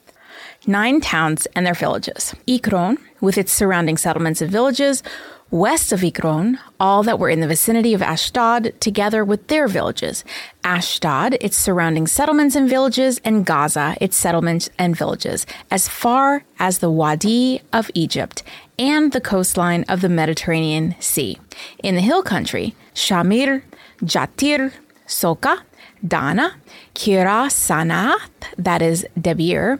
Nine 0.65 0.99
towns 0.99 1.45
and 1.55 1.63
their 1.63 1.75
villages. 1.75 2.33
Ekron, 2.47 2.97
with 3.21 3.37
its 3.37 3.51
surrounding 3.51 3.97
settlements 3.97 4.41
and 4.41 4.49
villages, 4.49 5.03
West 5.51 5.91
of 5.91 6.03
Ekron, 6.03 6.57
all 6.79 7.03
that 7.03 7.19
were 7.19 7.29
in 7.29 7.39
the 7.39 7.47
vicinity 7.47 7.93
of 7.93 8.01
Ashdod, 8.01 8.73
together 8.81 9.23
with 9.23 9.45
their 9.45 9.67
villages. 9.67 10.25
Ashdod, 10.63 11.37
its 11.39 11.55
surrounding 11.55 12.07
settlements 12.07 12.55
and 12.55 12.67
villages, 12.67 13.21
and 13.23 13.45
Gaza, 13.45 13.95
its 14.01 14.17
settlements 14.17 14.71
and 14.79 14.97
villages, 14.97 15.45
as 15.69 15.87
far 15.87 16.43
as 16.57 16.79
the 16.79 16.89
Wadi 16.89 17.61
of 17.71 17.91
Egypt 17.93 18.41
and 18.79 19.11
the 19.11 19.21
coastline 19.21 19.85
of 19.87 20.01
the 20.01 20.09
Mediterranean 20.09 20.95
Sea. 20.99 21.37
In 21.83 21.93
the 21.93 22.01
hill 22.01 22.23
country, 22.23 22.73
Shamir, 22.95 23.61
Jatir, 24.01 24.73
Soka, 25.07 25.61
Dana, 26.05 26.55
Kira 26.93 27.49
Sanath, 27.49 28.29
that 28.57 28.81
is 28.81 29.05
Debir, 29.17 29.79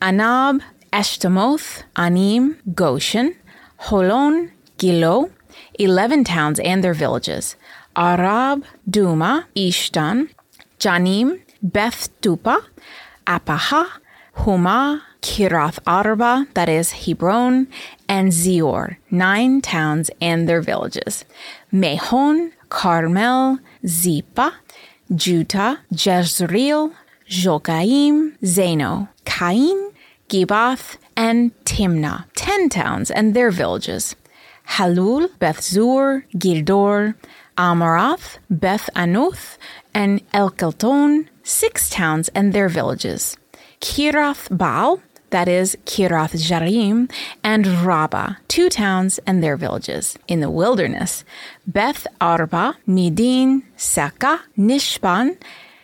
Anab, 0.00 0.62
Eshtemoth, 0.92 1.82
Anim, 1.96 2.56
Goshen, 2.74 3.36
Holon, 3.82 4.50
Gilo, 4.78 5.30
11 5.78 6.24
towns 6.24 6.58
and 6.60 6.82
their 6.82 6.94
villages, 6.94 7.56
Arab, 7.96 8.64
Duma, 8.88 9.46
Ishtan, 9.56 10.30
Janim, 10.78 11.40
Beth 11.62 12.08
Tupa, 12.20 12.62
Apaha, 13.26 13.86
Huma, 14.36 15.02
Kirath 15.20 15.80
Arba, 15.86 16.46
that 16.54 16.68
is 16.68 16.92
Hebron, 16.92 17.66
and 18.08 18.30
Zior, 18.30 18.96
nine 19.10 19.60
towns 19.60 20.10
and 20.20 20.48
their 20.48 20.62
villages, 20.62 21.24
Mehon, 21.72 22.52
Carmel, 22.68 23.58
Zipa, 23.84 24.52
Juta, 25.14 25.80
Jezreel, 25.90 26.92
Jogaim, 27.28 28.36
Zeno, 28.44 29.08
Cain, 29.24 29.92
Gibath, 30.28 30.96
and 31.16 31.52
Timnah, 31.64 32.24
ten 32.34 32.68
towns 32.68 33.10
and 33.10 33.34
their 33.34 33.50
villages. 33.50 34.14
Halul, 34.76 35.30
Beth 35.38 35.62
Zur, 35.62 36.24
Girdor, 36.36 37.14
Amarath, 37.56 38.38
Beth 38.50 38.88
Anuth, 38.94 39.56
and 39.94 40.20
Elkelton, 40.32 41.28
six 41.42 41.88
towns 41.88 42.28
and 42.28 42.52
their 42.52 42.68
villages. 42.68 43.36
Kirath 43.80 44.56
Baal, 44.56 45.00
that 45.30 45.48
is 45.48 45.76
Kirath 45.84 46.34
Jarim, 46.34 47.10
and 47.42 47.66
Rabbah, 47.84 48.34
two 48.48 48.68
towns 48.68 49.18
and 49.26 49.42
their 49.42 49.56
villages. 49.56 50.18
In 50.26 50.40
the 50.40 50.50
wilderness, 50.50 51.24
Beth 51.66 52.06
Arba, 52.20 52.76
Midin, 52.86 53.62
Saka, 53.76 54.42
Nishpan, 54.56 55.36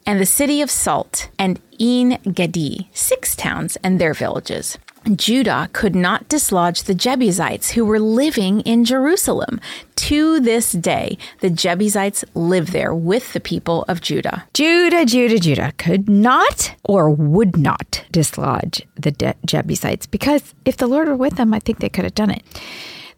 and 0.06 0.20
the 0.20 0.26
city 0.26 0.60
of 0.60 0.70
Salt, 0.70 1.28
and 1.38 1.60
En 1.80 2.18
Gedi, 2.32 2.88
six 2.92 3.34
towns 3.34 3.76
and 3.82 4.00
their 4.00 4.14
villages. 4.14 4.78
Judah 5.14 5.68
could 5.72 5.94
not 5.94 6.28
dislodge 6.28 6.84
the 6.84 6.94
Jebusites 6.94 7.72
who 7.72 7.84
were 7.84 8.00
living 8.00 8.60
in 8.60 8.84
Jerusalem. 8.84 9.60
To 9.96 10.40
this 10.40 10.72
day, 10.72 11.18
the 11.40 11.50
Jebusites 11.50 12.24
live 12.34 12.72
there 12.72 12.94
with 12.94 13.32
the 13.32 13.40
people 13.40 13.84
of 13.88 14.00
Judah. 14.00 14.46
Judah, 14.54 15.04
Judah, 15.04 15.38
Judah 15.38 15.72
could 15.78 16.08
not 16.08 16.74
or 16.84 17.10
would 17.10 17.56
not 17.56 18.04
dislodge 18.10 18.86
the 18.96 19.10
De- 19.10 19.34
Jebusites 19.44 20.06
because 20.06 20.54
if 20.64 20.76
the 20.76 20.86
Lord 20.86 21.08
were 21.08 21.16
with 21.16 21.36
them, 21.36 21.52
I 21.54 21.58
think 21.58 21.78
they 21.78 21.88
could 21.88 22.04
have 22.04 22.14
done 22.14 22.30
it. 22.30 22.42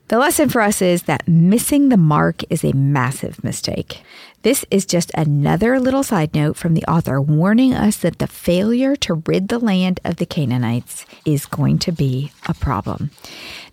The 0.09 0.19
lesson 0.19 0.49
for 0.49 0.61
us 0.61 0.81
is 0.81 1.05
that 1.05 1.27
missing 1.27 1.89
the 1.89 1.97
mark 1.97 2.43
is 2.49 2.65
a 2.65 2.73
massive 2.73 3.43
mistake. 3.43 4.03
This 4.43 4.65
is 4.71 4.87
just 4.87 5.11
another 5.15 5.81
little 5.81 6.03
side 6.03 6.35
note 6.35 6.57
from 6.57 6.75
the 6.75 6.85
author 6.85 7.21
warning 7.21 7.75
us 7.75 7.97
that 7.99 8.19
the 8.19 8.27
failure 8.27 8.95
to 8.97 9.23
rid 9.27 9.49
the 9.49 9.59
land 9.59 9.99
of 10.05 10.17
the 10.17 10.27
Canaanites 10.27 11.05
is 11.25 11.47
going 11.47 11.79
to 11.81 11.93
be 11.93 12.33
a 12.47 12.55
problem. 12.55 13.11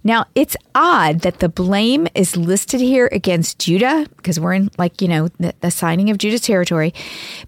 Now, 0.06 0.26
it's 0.36 0.58
odd 0.76 1.22
that 1.22 1.40
the 1.40 1.48
blame 1.48 2.08
is 2.14 2.36
listed 2.36 2.82
here 2.82 3.08
against 3.14 3.60
Judah 3.60 4.06
because 4.18 4.38
we're 4.38 4.54
in, 4.54 4.70
like, 4.78 5.02
you 5.02 5.08
know, 5.08 5.30
the, 5.40 5.54
the 5.62 5.72
signing 5.72 6.10
of 6.10 6.18
Judah's 6.18 6.42
territory, 6.42 6.94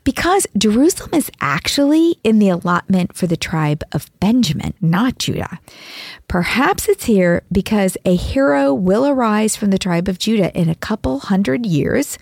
because 0.05 0.47
Jerusalem 0.57 1.13
is 1.13 1.29
actually 1.41 2.17
in 2.23 2.39
the 2.39 2.47
allotment 2.49 3.13
for 3.13 3.27
the 3.27 3.35
tribe 3.35 3.83
of 3.91 4.09
Benjamin, 4.21 4.73
not 4.79 5.17
Judah. 5.17 5.59
Perhaps 6.29 6.87
it's 6.87 7.05
here 7.05 7.43
because 7.51 7.97
a 8.05 8.15
hero 8.15 8.73
will 8.73 9.05
arise 9.05 9.57
from 9.57 9.71
the 9.71 9.77
tribe 9.77 10.07
of 10.07 10.17
Judah 10.17 10.57
in 10.57 10.69
a 10.69 10.75
couple 10.75 11.19
hundred 11.19 11.65
years 11.65 12.17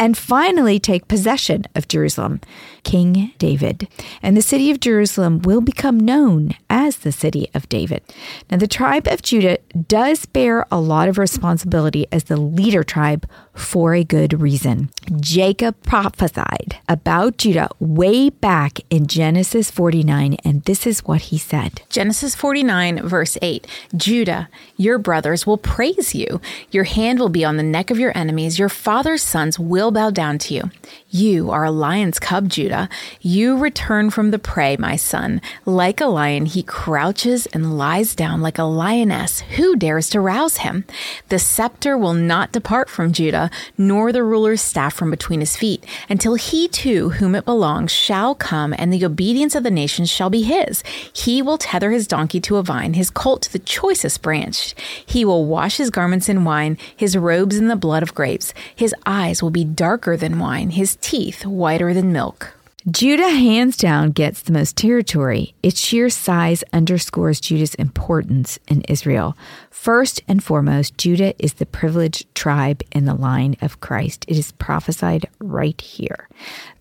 and 0.00 0.16
finally 0.16 0.80
take 0.80 1.06
possession 1.08 1.66
of 1.74 1.86
Jerusalem, 1.86 2.40
King 2.82 3.32
David. 3.38 3.88
And 4.22 4.36
the 4.36 4.42
city 4.42 4.70
of 4.70 4.80
Jerusalem 4.80 5.40
will 5.42 5.60
become 5.60 5.98
known 5.98 6.54
as 6.68 6.98
the 6.98 7.12
city 7.12 7.48
of 7.54 7.68
David. 7.68 8.02
Now, 8.50 8.58
the 8.58 8.66
tribe 8.66 9.06
of 9.06 9.22
Judah 9.22 9.58
does 9.88 10.26
bear 10.26 10.66
a 10.70 10.80
lot 10.80 11.08
of 11.08 11.18
responsibility 11.18 12.06
as 12.12 12.24
the 12.24 12.36
leader 12.36 12.82
tribe 12.82 13.28
for 13.54 13.94
a 13.94 14.04
good 14.04 14.40
reason. 14.40 14.90
Jacob 15.20 15.80
prophesied 15.82 16.78
about 16.88 17.36
Judah 17.36 17.68
way 17.78 18.30
back 18.30 18.80
in 18.90 19.06
Genesis 19.06 19.70
49, 19.70 20.36
and 20.44 20.62
this 20.64 20.86
is 20.86 21.04
what 21.04 21.22
he 21.22 21.38
said 21.38 21.82
Genesis 21.88 22.34
49, 22.34 23.06
verse 23.06 23.36
8 23.42 23.66
Judah, 23.96 24.48
your 24.76 24.98
brothers 24.98 25.46
will 25.46 25.58
praise 25.58 26.14
you. 26.14 26.40
Your 26.70 26.84
hand 26.84 27.18
will 27.18 27.28
be 27.28 27.44
on 27.44 27.56
the 27.56 27.62
neck 27.62 27.90
of 27.90 27.98
your 27.98 28.16
enemies. 28.16 28.58
Your 28.58 28.68
father's 28.68 29.22
sons 29.22 29.58
will 29.58 29.90
bow 29.90 30.10
down 30.10 30.38
to 30.38 30.54
you. 30.54 30.70
You 31.12 31.50
are 31.50 31.64
a 31.64 31.72
lion's 31.72 32.20
cub, 32.20 32.48
Judah. 32.48 32.88
You 33.20 33.56
return 33.56 34.10
from 34.10 34.30
the 34.30 34.38
prey, 34.38 34.76
my 34.76 34.94
son. 34.94 35.42
Like 35.66 36.00
a 36.00 36.06
lion, 36.06 36.46
he 36.46 36.62
crouches 36.62 37.46
and 37.46 37.76
lies 37.76 38.14
down 38.14 38.42
like 38.42 38.58
a 38.58 38.62
lioness. 38.62 39.40
Who 39.40 39.74
dares 39.74 40.08
to 40.10 40.20
rouse 40.20 40.58
him? 40.58 40.84
The 41.28 41.40
scepter 41.40 41.98
will 41.98 42.14
not 42.14 42.52
depart 42.52 42.88
from 42.88 43.12
Judah, 43.12 43.50
nor 43.76 44.12
the 44.12 44.22
ruler's 44.22 44.60
staff 44.60 44.94
from 44.94 45.10
between 45.10 45.40
his 45.40 45.56
feet, 45.56 45.84
until 46.08 46.36
he 46.36 46.68
too, 46.68 47.08
whom 47.10 47.34
it 47.34 47.44
belongs, 47.44 47.90
shall 47.90 48.36
come, 48.36 48.72
and 48.78 48.92
the 48.92 49.04
obedience 49.04 49.56
of 49.56 49.64
the 49.64 49.70
nations 49.72 50.08
shall 50.08 50.30
be 50.30 50.42
his. 50.42 50.84
He 51.12 51.42
will 51.42 51.58
tether 51.58 51.90
his 51.90 52.06
donkey 52.06 52.38
to 52.42 52.58
a 52.58 52.62
vine, 52.62 52.94
his 52.94 53.10
colt 53.10 53.42
to 53.42 53.52
the 53.52 53.58
choicest 53.58 54.22
branch. 54.22 54.76
He 55.04 55.24
will 55.24 55.44
wash 55.44 55.78
his 55.78 55.90
garments 55.90 56.28
in 56.28 56.44
wine, 56.44 56.78
his 56.96 57.16
robes 57.16 57.56
in 57.56 57.66
the 57.66 57.74
blood 57.74 58.04
of 58.04 58.14
grapes. 58.14 58.54
His 58.76 58.94
eyes 59.06 59.42
will 59.42 59.50
be 59.50 59.64
darker 59.64 60.16
than 60.16 60.38
wine, 60.38 60.70
his 60.70 60.99
teeth 61.00 61.44
whiter 61.44 61.92
than 61.94 62.12
milk. 62.12 62.54
Judah 62.90 63.28
hands 63.28 63.76
down 63.76 64.10
gets 64.10 64.40
the 64.40 64.52
most 64.52 64.74
territory. 64.74 65.54
Its 65.62 65.78
sheer 65.78 66.08
size 66.08 66.64
underscores 66.72 67.38
Judah's 67.38 67.74
importance 67.74 68.58
in 68.68 68.80
Israel. 68.82 69.36
First 69.70 70.20
and 70.26 70.42
foremost, 70.42 70.98
Judah 70.98 71.32
is 71.42 71.54
the 71.54 71.64
privileged 71.64 72.34
tribe 72.34 72.82
in 72.90 73.04
the 73.04 73.14
line 73.14 73.56
of 73.62 73.80
Christ. 73.80 74.24
It 74.26 74.36
is 74.36 74.50
prophesied 74.52 75.26
right 75.38 75.80
here. 75.80 76.28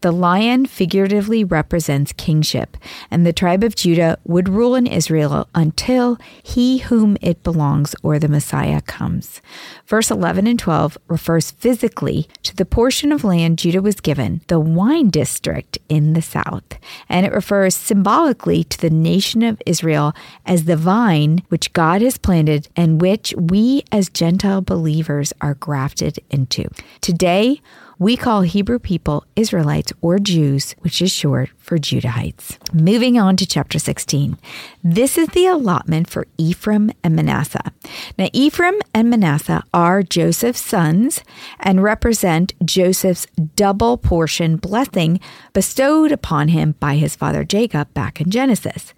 The 0.01 0.11
lion 0.11 0.65
figuratively 0.65 1.43
represents 1.43 2.13
kingship, 2.13 2.77
and 3.11 3.25
the 3.25 3.33
tribe 3.33 3.63
of 3.63 3.75
Judah 3.75 4.17
would 4.25 4.49
rule 4.49 4.73
in 4.73 4.87
Israel 4.87 5.47
until 5.53 6.17
he 6.41 6.79
whom 6.79 7.15
it 7.21 7.43
belongs 7.43 7.95
or 8.01 8.17
the 8.17 8.27
Messiah 8.27 8.81
comes. 8.81 9.41
Verse 9.85 10.09
11 10.09 10.47
and 10.47 10.57
12 10.57 10.97
refers 11.07 11.51
physically 11.51 12.27
to 12.43 12.55
the 12.55 12.65
portion 12.65 13.11
of 13.11 13.23
land 13.23 13.59
Judah 13.59 13.81
was 13.81 13.99
given, 14.01 14.41
the 14.47 14.59
wine 14.59 15.09
district 15.09 15.77
in 15.89 16.13
the 16.13 16.21
south, 16.21 16.79
and 17.07 17.25
it 17.25 17.33
refers 17.33 17.75
symbolically 17.75 18.63
to 18.63 18.79
the 18.79 18.89
nation 18.89 19.43
of 19.43 19.61
Israel 19.65 20.13
as 20.45 20.63
the 20.63 20.77
vine 20.77 21.43
which 21.49 21.73
God 21.73 22.01
has 22.01 22.17
planted 22.17 22.67
and 22.79 23.01
which 23.01 23.33
we 23.37 23.83
as 23.91 24.07
Gentile 24.07 24.61
believers 24.61 25.33
are 25.41 25.55
grafted 25.55 26.17
into. 26.29 26.69
Today, 27.01 27.61
we 27.97 28.15
call 28.15 28.43
Hebrew 28.43 28.79
people 28.79 29.25
Israelites 29.35 29.91
or 29.99 30.17
Jews, 30.17 30.75
which 30.79 31.01
is 31.01 31.11
short 31.11 31.49
for 31.69 31.77
Judahites. 31.77 32.57
Moving 32.73 33.19
on 33.19 33.37
to 33.37 33.45
chapter 33.45 33.77
16. 33.77 34.39
This 34.83 35.19
is 35.19 35.27
the 35.27 35.45
allotment 35.45 36.09
for 36.09 36.25
Ephraim 36.35 36.91
and 37.03 37.15
Manasseh. 37.15 37.71
Now, 38.17 38.27
Ephraim 38.33 38.81
and 38.91 39.11
Manasseh 39.11 39.61
are 39.71 40.01
Joseph's 40.01 40.65
sons 40.65 41.21
and 41.59 41.83
represent 41.83 42.53
Joseph's 42.65 43.27
double 43.55 43.97
portion 43.97 44.57
blessing 44.57 45.19
bestowed 45.53 46.11
upon 46.11 46.47
him 46.47 46.73
by 46.79 46.95
his 46.95 47.15
father 47.15 47.43
Jacob 47.43 47.93
back 47.93 48.19
in 48.19 48.31
Genesis. 48.31 48.95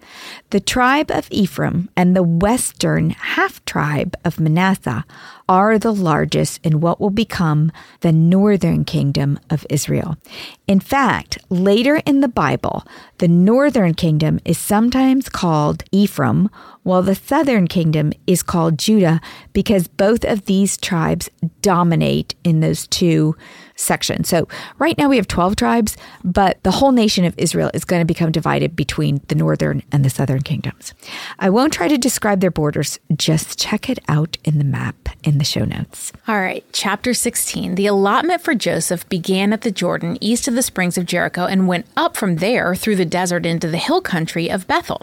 The 0.48 0.60
tribe 0.60 1.10
of 1.10 1.28
Ephraim 1.30 1.90
and 1.94 2.16
the 2.16 2.22
western 2.22 3.10
half 3.10 3.62
tribe 3.66 4.16
of 4.24 4.40
Manasseh 4.40 5.04
are 5.46 5.78
the 5.78 5.92
largest 5.92 6.58
in 6.64 6.80
what 6.80 7.00
will 7.00 7.10
become 7.10 7.70
the 8.00 8.12
northern 8.12 8.84
kingdom 8.84 9.38
of 9.50 9.66
Israel. 9.68 10.16
In 10.66 10.80
fact, 10.80 11.36
later 11.50 12.00
in 12.06 12.20
the 12.20 12.28
Bible, 12.28 12.61
the 13.18 13.28
northern 13.28 13.94
kingdom 13.94 14.40
is 14.44 14.58
sometimes 14.58 15.28
called 15.28 15.84
Ephraim, 15.92 16.48
while 16.82 17.02
the 17.02 17.14
southern 17.14 17.68
kingdom 17.68 18.12
is 18.26 18.42
called 18.42 18.78
Judah 18.78 19.20
because 19.52 19.86
both 19.88 20.24
of 20.24 20.46
these 20.46 20.76
tribes 20.76 21.30
dominate 21.60 22.34
in 22.44 22.60
those 22.60 22.86
two 22.86 23.36
section. 23.82 24.24
So 24.24 24.48
right 24.78 24.96
now 24.96 25.08
we 25.08 25.16
have 25.16 25.28
12 25.28 25.56
tribes, 25.56 25.96
but 26.24 26.62
the 26.62 26.70
whole 26.70 26.92
nation 26.92 27.24
of 27.24 27.34
Israel 27.36 27.70
is 27.74 27.84
going 27.84 28.00
to 28.00 28.06
become 28.06 28.32
divided 28.32 28.76
between 28.76 29.20
the 29.28 29.34
northern 29.34 29.82
and 29.92 30.04
the 30.04 30.10
southern 30.10 30.42
kingdoms. 30.42 30.94
I 31.38 31.50
won't 31.50 31.72
try 31.72 31.88
to 31.88 31.98
describe 31.98 32.40
their 32.40 32.50
borders, 32.50 32.98
just 33.16 33.58
check 33.58 33.88
it 33.88 33.98
out 34.08 34.38
in 34.44 34.58
the 34.58 34.64
map 34.64 35.08
in 35.22 35.38
the 35.38 35.44
show 35.44 35.64
notes. 35.64 36.12
All 36.26 36.40
right, 36.40 36.64
chapter 36.72 37.14
16. 37.14 37.74
The 37.74 37.86
allotment 37.86 38.42
for 38.42 38.54
Joseph 38.54 39.08
began 39.08 39.52
at 39.52 39.62
the 39.62 39.70
Jordan 39.70 40.18
east 40.20 40.48
of 40.48 40.54
the 40.54 40.62
springs 40.62 40.98
of 40.98 41.06
Jericho 41.06 41.44
and 41.44 41.68
went 41.68 41.86
up 41.96 42.16
from 42.16 42.36
there 42.36 42.74
through 42.74 42.96
the 42.96 43.04
desert 43.04 43.46
into 43.46 43.68
the 43.68 43.78
hill 43.78 44.00
country 44.00 44.48
of 44.48 44.66
Bethel. 44.66 45.02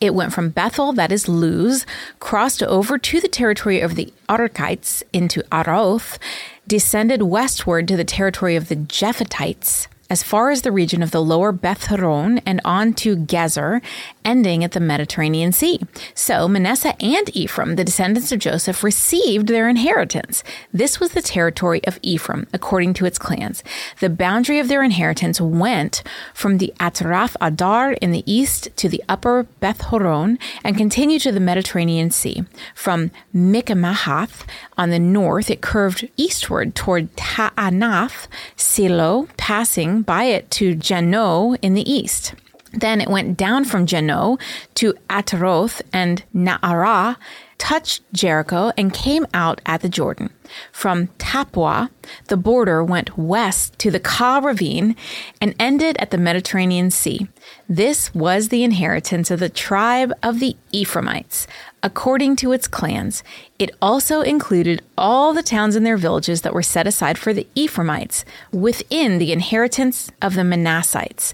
It 0.00 0.14
went 0.14 0.32
from 0.32 0.50
Bethel, 0.50 0.92
that 0.92 1.12
is 1.12 1.28
Luz, 1.28 1.86
crossed 2.20 2.62
over 2.62 2.98
to 2.98 3.20
the 3.20 3.28
territory 3.28 3.80
of 3.80 3.94
the 3.94 4.12
Anakites 4.28 5.02
into 5.12 5.42
Aroth, 5.44 6.18
descended 6.66 7.22
westward 7.22 7.86
to 7.88 7.96
the 7.96 8.04
territory 8.04 8.56
of 8.56 8.68
the 8.68 8.76
Japhetites, 8.76 9.86
as 10.08 10.22
far 10.22 10.50
as 10.50 10.62
the 10.62 10.72
region 10.72 11.02
of 11.02 11.10
the 11.10 11.22
lower 11.22 11.52
Beth 11.52 11.86
Horon 11.86 12.38
and 12.46 12.60
on 12.64 12.92
to 12.94 13.16
Gezer, 13.16 13.82
ending 14.24 14.62
at 14.62 14.72
the 14.72 14.80
Mediterranean 14.80 15.52
Sea. 15.52 15.80
So 16.14 16.48
Manasseh 16.48 16.94
and 17.02 17.34
Ephraim, 17.34 17.76
the 17.76 17.84
descendants 17.84 18.32
of 18.32 18.38
Joseph, 18.38 18.82
received 18.82 19.48
their 19.48 19.68
inheritance. 19.68 20.44
This 20.72 21.00
was 21.00 21.12
the 21.12 21.22
territory 21.22 21.80
of 21.84 21.98
Ephraim, 22.02 22.46
according 22.52 22.94
to 22.94 23.06
its 23.06 23.18
clans. 23.18 23.62
The 24.00 24.10
boundary 24.10 24.58
of 24.58 24.68
their 24.68 24.82
inheritance 24.82 25.40
went 25.40 26.02
from 26.34 26.58
the 26.58 26.72
Atrath 26.78 27.36
Adar 27.40 27.92
in 27.94 28.10
the 28.12 28.24
east 28.30 28.68
to 28.76 28.88
the 28.88 29.02
upper 29.08 29.44
Beth 29.60 29.80
Horon 29.82 30.38
and 30.64 30.76
continued 30.76 31.22
to 31.22 31.32
the 31.32 31.40
Mediterranean 31.40 32.10
Sea. 32.10 32.44
From 32.74 33.10
Michmahath 33.34 34.44
on 34.76 34.90
the 34.90 34.98
north, 34.98 35.50
it 35.50 35.60
curved 35.60 36.08
eastward 36.16 36.74
toward 36.74 37.16
Ta'anath, 37.16 38.26
Silo, 38.56 39.28
passing 39.36 39.95
by 40.02 40.24
it 40.24 40.50
to 40.52 40.74
Jano 40.74 41.58
in 41.62 41.74
the 41.74 41.90
east. 41.90 42.34
Then 42.72 43.00
it 43.00 43.08
went 43.08 43.36
down 43.36 43.64
from 43.64 43.86
Jano 43.86 44.40
to 44.74 44.94
Ataroth 45.08 45.80
and 45.92 46.22
Naarah, 46.34 47.16
touched 47.58 48.02
Jericho, 48.12 48.72
and 48.76 48.92
came 48.92 49.26
out 49.32 49.60
at 49.64 49.80
the 49.80 49.88
Jordan. 49.88 50.30
From 50.72 51.08
Tapua, 51.18 51.90
the 52.28 52.36
border 52.36 52.82
went 52.82 53.18
west 53.18 53.78
to 53.80 53.90
the 53.90 54.00
Ka 54.00 54.38
ravine 54.38 54.96
and 55.40 55.54
ended 55.58 55.96
at 55.98 56.10
the 56.10 56.18
Mediterranean 56.18 56.90
Sea. 56.90 57.28
This 57.68 58.14
was 58.14 58.48
the 58.48 58.64
inheritance 58.64 59.30
of 59.30 59.40
the 59.40 59.48
tribe 59.48 60.12
of 60.22 60.40
the 60.40 60.56
Ephraimites, 60.72 61.46
according 61.82 62.36
to 62.36 62.52
its 62.52 62.68
clans. 62.68 63.22
It 63.58 63.70
also 63.80 64.20
included 64.20 64.82
all 64.98 65.32
the 65.32 65.42
towns 65.42 65.76
and 65.76 65.86
their 65.86 65.96
villages 65.96 66.42
that 66.42 66.52
were 66.52 66.62
set 66.62 66.86
aside 66.86 67.18
for 67.18 67.32
the 67.32 67.46
Ephraimites 67.54 68.24
within 68.52 69.18
the 69.18 69.32
inheritance 69.32 70.10
of 70.20 70.34
the 70.34 70.42
Manassites. 70.42 71.32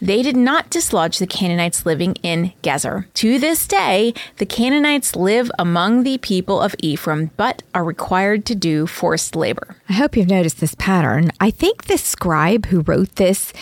They 0.00 0.22
did 0.22 0.36
not 0.36 0.70
dislodge 0.70 1.18
the 1.18 1.26
Canaanites 1.26 1.86
living 1.86 2.16
in 2.22 2.52
Gezer. 2.62 3.06
To 3.14 3.38
this 3.38 3.66
day, 3.66 4.12
the 4.38 4.46
Canaanites 4.46 5.16
live 5.16 5.50
among 5.58 6.02
the 6.02 6.18
people 6.18 6.60
of 6.60 6.74
Ephraim, 6.78 7.30
but 7.36 7.62
are 7.74 7.84
required 7.84 8.44
to 8.46 8.51
do 8.54 8.86
forced 8.86 9.36
labor. 9.36 9.76
I 9.88 9.94
hope 9.94 10.16
you've 10.16 10.28
noticed 10.28 10.60
this 10.60 10.74
pattern. 10.74 11.30
I 11.40 11.50
think 11.50 11.84
the 11.84 11.98
scribe 11.98 12.66
who 12.66 12.80
wrote 12.80 13.16
this 13.16 13.52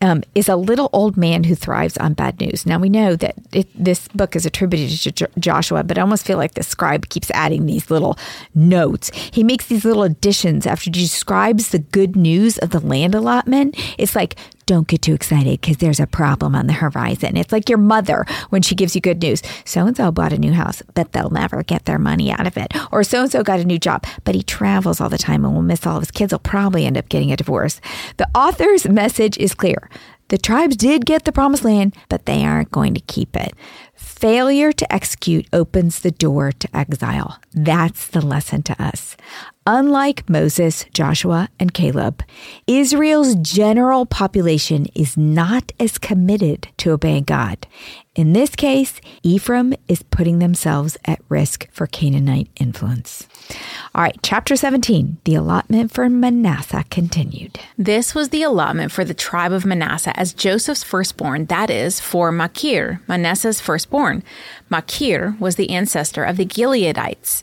um, 0.00 0.22
is 0.34 0.48
a 0.50 0.56
little 0.56 0.90
old 0.92 1.16
man 1.16 1.44
who 1.44 1.54
thrives 1.54 1.96
on 1.96 2.12
bad 2.12 2.38
news. 2.38 2.66
Now 2.66 2.78
we 2.78 2.90
know 2.90 3.16
that 3.16 3.36
it, 3.52 3.68
this 3.74 4.06
book 4.08 4.36
is 4.36 4.44
attributed 4.44 4.98
to 5.00 5.12
J- 5.12 5.26
Joshua, 5.38 5.82
but 5.82 5.96
I 5.96 6.02
almost 6.02 6.26
feel 6.26 6.36
like 6.36 6.54
the 6.54 6.62
scribe 6.62 7.08
keeps 7.08 7.30
adding 7.30 7.64
these 7.64 7.90
little 7.90 8.18
notes. 8.54 9.10
He 9.32 9.42
makes 9.42 9.66
these 9.66 9.84
little 9.84 10.02
additions 10.02 10.66
after 10.66 10.84
he 10.84 10.90
describes 10.90 11.70
the 11.70 11.78
good 11.78 12.16
news 12.16 12.58
of 12.58 12.70
the 12.70 12.80
land 12.80 13.14
allotment. 13.14 13.76
It's 13.96 14.14
like, 14.14 14.36
don't 14.66 14.88
get 14.88 15.02
too 15.02 15.14
excited 15.14 15.60
because 15.60 15.78
there's 15.78 16.00
a 16.00 16.06
problem 16.06 16.54
on 16.54 16.66
the 16.66 16.72
horizon. 16.72 17.36
It's 17.36 17.52
like 17.52 17.68
your 17.68 17.78
mother 17.78 18.24
when 18.50 18.62
she 18.62 18.74
gives 18.74 18.94
you 18.94 19.00
good 19.00 19.22
news. 19.22 19.42
So 19.64 19.86
and 19.86 19.96
so 19.96 20.10
bought 20.10 20.32
a 20.32 20.38
new 20.38 20.52
house, 20.52 20.82
but 20.94 21.12
they'll 21.12 21.30
never 21.30 21.62
get 21.62 21.84
their 21.84 21.98
money 21.98 22.30
out 22.30 22.46
of 22.46 22.56
it. 22.56 22.72
Or 22.92 23.04
so 23.04 23.22
and 23.22 23.32
so 23.32 23.42
got 23.42 23.60
a 23.60 23.64
new 23.64 23.78
job, 23.78 24.04
but 24.24 24.34
he 24.34 24.42
travels 24.42 25.00
all 25.00 25.08
the 25.08 25.18
time 25.18 25.44
and 25.44 25.54
will 25.54 25.62
miss 25.62 25.86
all 25.86 25.96
of 25.96 26.02
his 26.02 26.10
kids. 26.10 26.32
He'll 26.32 26.38
probably 26.38 26.86
end 26.86 26.96
up 26.96 27.08
getting 27.08 27.32
a 27.32 27.36
divorce. 27.36 27.80
The 28.16 28.28
author's 28.34 28.88
message 28.88 29.38
is 29.38 29.54
clear. 29.54 29.88
The 30.28 30.38
tribes 30.38 30.76
did 30.76 31.04
get 31.04 31.24
the 31.24 31.32
promised 31.32 31.64
land, 31.64 31.94
but 32.08 32.24
they 32.24 32.44
aren't 32.44 32.70
going 32.70 32.94
to 32.94 33.00
keep 33.00 33.36
it. 33.36 33.52
Failure 34.24 34.72
to 34.72 34.90
execute 34.90 35.46
opens 35.52 35.98
the 35.98 36.10
door 36.10 36.50
to 36.50 36.74
exile. 36.74 37.38
That's 37.52 38.06
the 38.06 38.22
lesson 38.22 38.62
to 38.62 38.82
us. 38.82 39.18
Unlike 39.66 40.30
Moses, 40.30 40.86
Joshua, 40.94 41.50
and 41.60 41.74
Caleb, 41.74 42.22
Israel's 42.66 43.34
general 43.34 44.06
population 44.06 44.86
is 44.94 45.18
not 45.18 45.72
as 45.78 45.98
committed 45.98 46.68
to 46.78 46.92
obeying 46.92 47.24
God. 47.24 47.66
In 48.14 48.32
this 48.32 48.56
case, 48.56 48.98
Ephraim 49.22 49.74
is 49.88 50.02
putting 50.02 50.38
themselves 50.38 50.96
at 51.04 51.20
risk 51.28 51.68
for 51.70 51.86
Canaanite 51.86 52.48
influence. 52.56 53.28
All 53.94 54.02
right, 54.02 54.18
chapter 54.22 54.56
17, 54.56 55.18
the 55.24 55.36
allotment 55.36 55.92
for 55.92 56.08
Manasseh 56.08 56.84
continued. 56.90 57.60
This 57.78 58.14
was 58.14 58.30
the 58.30 58.42
allotment 58.42 58.90
for 58.90 59.04
the 59.04 59.14
tribe 59.14 59.52
of 59.52 59.64
Manasseh 59.64 60.18
as 60.18 60.32
Joseph's 60.32 60.82
firstborn, 60.82 61.46
that 61.46 61.70
is, 61.70 62.00
for 62.00 62.32
Machir, 62.32 63.00
Manasseh's 63.06 63.60
firstborn. 63.60 64.24
Machir 64.68 65.36
was 65.38 65.54
the 65.54 65.70
ancestor 65.70 66.24
of 66.24 66.36
the 66.36 66.46
Gileadites 66.46 67.42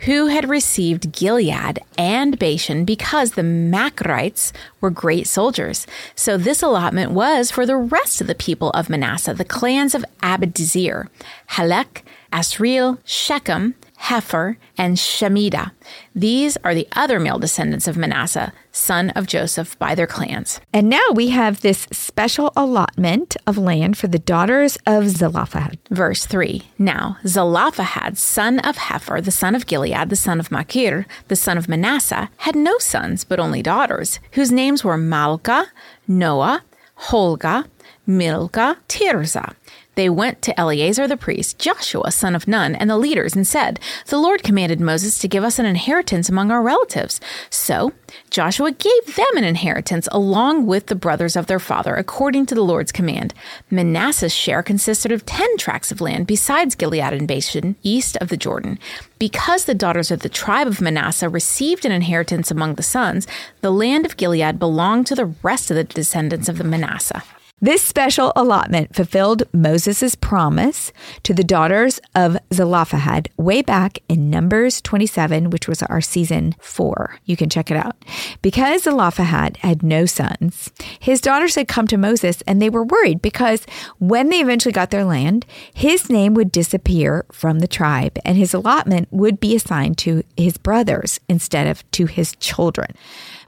who 0.00 0.26
had 0.26 0.48
received 0.48 1.12
Gilead 1.12 1.78
and 1.98 2.38
Bashan 2.38 2.84
because 2.84 3.32
the 3.32 3.42
Machrites 3.42 4.52
were 4.80 4.90
great 4.90 5.26
soldiers. 5.26 5.86
So 6.14 6.36
this 6.36 6.62
allotment 6.62 7.12
was 7.12 7.50
for 7.50 7.66
the 7.66 7.76
rest 7.76 8.20
of 8.20 8.26
the 8.26 8.34
people 8.34 8.70
of 8.70 8.88
Manasseh, 8.88 9.34
the 9.34 9.44
clans 9.44 9.94
of 9.94 10.04
Abiezer, 10.22 11.08
Helek, 11.50 12.02
Asriel, 12.32 12.98
Shechem, 13.04 13.74
Hepher, 14.00 14.56
and 14.78 14.96
Shemida. 14.96 15.72
These 16.14 16.56
are 16.64 16.74
the 16.74 16.88
other 16.92 17.20
male 17.20 17.38
descendants 17.38 17.86
of 17.86 17.96
Manasseh, 17.96 18.52
son 18.72 19.10
of 19.10 19.26
Joseph, 19.26 19.78
by 19.78 19.94
their 19.94 20.06
clans. 20.06 20.60
And 20.72 20.88
now 20.88 21.10
we 21.14 21.28
have 21.28 21.60
this 21.60 21.86
special 21.92 22.52
allotment 22.56 23.36
of 23.46 23.58
land 23.58 23.98
for 23.98 24.08
the 24.08 24.18
daughters 24.18 24.78
of 24.86 25.08
Zelophehad. 25.08 25.78
Verse 25.90 26.24
3 26.24 26.62
Now 26.78 27.18
Zelophehad, 27.26 28.16
son 28.16 28.58
of 28.60 28.76
Hepher, 28.76 29.22
the 29.22 29.30
son 29.30 29.54
of 29.54 29.66
Gilead, 29.66 30.08
the 30.08 30.16
son 30.16 30.40
of 30.40 30.50
Machir, 30.50 31.06
the 31.28 31.36
son 31.36 31.58
of 31.58 31.68
Manasseh, 31.68 32.30
had 32.38 32.56
no 32.56 32.78
sons, 32.78 33.24
but 33.24 33.38
only 33.38 33.62
daughters, 33.62 34.18
whose 34.32 34.50
names 34.50 34.82
were 34.82 34.96
Malka, 34.96 35.66
Noah, 36.08 36.62
Holga, 37.08 37.66
Milcah, 38.06 38.78
Tirzah. 38.88 39.54
They 40.00 40.08
went 40.08 40.40
to 40.40 40.58
Eleazar 40.58 41.06
the 41.06 41.18
priest, 41.18 41.58
Joshua, 41.58 42.10
son 42.10 42.34
of 42.34 42.48
Nun, 42.48 42.74
and 42.74 42.88
the 42.88 42.96
leaders 42.96 43.36
and 43.36 43.46
said, 43.46 43.78
The 44.06 44.16
Lord 44.16 44.42
commanded 44.42 44.80
Moses 44.80 45.18
to 45.18 45.28
give 45.28 45.44
us 45.44 45.58
an 45.58 45.66
inheritance 45.66 46.30
among 46.30 46.50
our 46.50 46.62
relatives. 46.62 47.20
So 47.50 47.92
Joshua 48.30 48.72
gave 48.72 49.14
them 49.14 49.36
an 49.36 49.44
inheritance 49.44 50.08
along 50.10 50.64
with 50.64 50.86
the 50.86 50.94
brothers 50.94 51.36
of 51.36 51.48
their 51.48 51.58
father, 51.58 51.96
according 51.96 52.46
to 52.46 52.54
the 52.54 52.62
Lord's 52.62 52.92
command. 52.92 53.34
Manasseh's 53.70 54.34
share 54.34 54.62
consisted 54.62 55.12
of 55.12 55.26
ten 55.26 55.54
tracts 55.58 55.92
of 55.92 56.00
land 56.00 56.26
besides 56.26 56.74
Gilead 56.76 57.12
and 57.12 57.28
Bashan, 57.28 57.76
east 57.82 58.16
of 58.22 58.28
the 58.28 58.38
Jordan. 58.38 58.78
Because 59.18 59.66
the 59.66 59.74
daughters 59.74 60.10
of 60.10 60.20
the 60.20 60.30
tribe 60.30 60.66
of 60.66 60.80
Manasseh 60.80 61.28
received 61.28 61.84
an 61.84 61.92
inheritance 61.92 62.50
among 62.50 62.76
the 62.76 62.82
sons, 62.82 63.26
the 63.60 63.70
land 63.70 64.06
of 64.06 64.16
Gilead 64.16 64.58
belonged 64.58 65.08
to 65.08 65.14
the 65.14 65.34
rest 65.42 65.70
of 65.70 65.76
the 65.76 65.84
descendants 65.84 66.48
of 66.48 66.56
the 66.56 66.64
Manasseh. 66.64 67.22
This 67.62 67.82
special 67.82 68.32
allotment 68.36 68.96
fulfilled 68.96 69.42
Moses' 69.52 70.14
promise 70.14 70.94
to 71.24 71.34
the 71.34 71.44
daughters 71.44 72.00
of 72.14 72.38
Zelophehad 72.50 73.28
way 73.36 73.60
back 73.60 73.98
in 74.08 74.30
Numbers 74.30 74.80
27, 74.80 75.50
which 75.50 75.68
was 75.68 75.82
our 75.82 76.00
season 76.00 76.54
four. 76.58 77.18
You 77.26 77.36
can 77.36 77.50
check 77.50 77.70
it 77.70 77.76
out. 77.76 77.96
Because 78.40 78.84
Zelophehad 78.84 79.58
had 79.58 79.82
no 79.82 80.06
sons, 80.06 80.70
his 81.00 81.20
daughters 81.20 81.54
had 81.54 81.68
come 81.68 81.86
to 81.88 81.98
Moses 81.98 82.42
and 82.46 82.62
they 82.62 82.70
were 82.70 82.82
worried 82.82 83.20
because 83.20 83.66
when 83.98 84.30
they 84.30 84.40
eventually 84.40 84.72
got 84.72 84.88
their 84.88 85.04
land, 85.04 85.44
his 85.74 86.08
name 86.08 86.32
would 86.32 86.50
disappear 86.50 87.26
from 87.30 87.58
the 87.58 87.68
tribe 87.68 88.18
and 88.24 88.38
his 88.38 88.54
allotment 88.54 89.06
would 89.10 89.38
be 89.38 89.54
assigned 89.54 89.98
to 89.98 90.22
his 90.34 90.56
brothers 90.56 91.20
instead 91.28 91.66
of 91.66 91.88
to 91.90 92.06
his 92.06 92.34
children. 92.36 92.94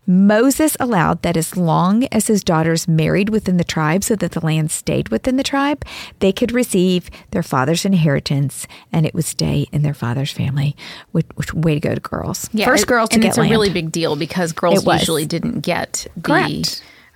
Moses 0.06 0.76
allowed 0.80 1.22
that 1.22 1.36
as 1.36 1.56
long 1.56 2.04
as 2.10 2.26
his 2.26 2.42
daughters 2.42 2.88
married 2.88 3.30
within 3.30 3.56
the 3.56 3.64
tribe 3.64 4.02
so 4.02 4.16
that 4.16 4.32
the 4.32 4.44
land 4.44 4.70
stayed 4.72 5.10
within 5.10 5.36
the 5.36 5.44
tribe, 5.44 5.84
they 6.18 6.32
could 6.32 6.50
receive 6.52 7.08
their 7.30 7.42
father's 7.42 7.84
inheritance 7.84 8.66
and 8.92 9.06
it 9.06 9.14
would 9.14 9.24
stay 9.24 9.66
in 9.70 9.82
their 9.82 9.94
father's 9.94 10.32
family. 10.32 10.74
Which, 11.12 11.26
which 11.36 11.54
way 11.54 11.74
to 11.74 11.80
go 11.80 11.94
to 11.94 12.00
girls. 12.00 12.48
Yeah, 12.52 12.66
First 12.66 12.86
girls 12.86 13.10
to 13.10 13.14
and 13.14 13.22
get 13.22 13.28
it's 13.30 13.38
land. 13.38 13.50
a 13.50 13.54
really 13.54 13.70
big 13.70 13.92
deal 13.92 14.16
because 14.16 14.52
girls 14.52 14.84
usually 14.84 15.24
didn't 15.26 15.60
get 15.60 16.06
the 16.16 16.64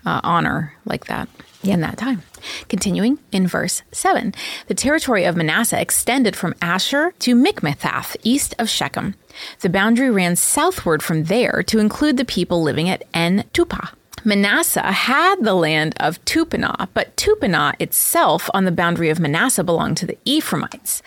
uh, 0.05 0.21
honor 0.23 0.73
like 0.85 1.07
that 1.07 1.29
in 1.65 1.81
that 1.81 1.99
time. 1.99 2.23
Continuing 2.69 3.19
in 3.33 3.49
verse 3.49 3.83
7, 3.91 4.33
the 4.69 4.75
territory 4.75 5.25
of 5.25 5.37
Manasseh 5.37 5.81
extended 5.81 6.37
from 6.37 6.55
Asher 6.63 7.13
to 7.19 7.35
Mikmethath, 7.35 8.17
east 8.23 8.55
of 8.61 8.69
Shechem. 8.69 9.17
The 9.61 9.69
boundary 9.69 10.11
ran 10.11 10.37
southward 10.37 11.03
from 11.03 11.25
there 11.25 11.63
to 11.67 11.79
include 11.79 12.17
the 12.17 12.25
people 12.25 12.63
living 12.63 12.89
at 12.89 13.05
En 13.15 13.45
Tupa. 13.53 13.91
Manasseh 14.25 14.93
had 14.93 15.37
the 15.43 15.55
land 15.55 15.95
of 16.01 16.25
Tupinah, 16.25 16.89
but 16.95 17.17
Tupinah 17.17 17.75
itself 17.79 18.51
on 18.53 18.65
the 18.65 18.73
boundary 18.73 19.09
of 19.09 19.21
Manasseh 19.21 19.63
belonged 19.63 19.99
to 19.99 20.07
the 20.07 20.19
Ephraimites. 20.25 21.01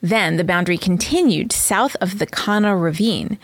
Then 0.00 0.36
the 0.36 0.44
boundary 0.44 0.78
continued 0.78 1.52
south 1.52 1.96
of 2.00 2.18
the 2.18 2.26
Kana 2.26 2.74
ravine. 2.74 3.38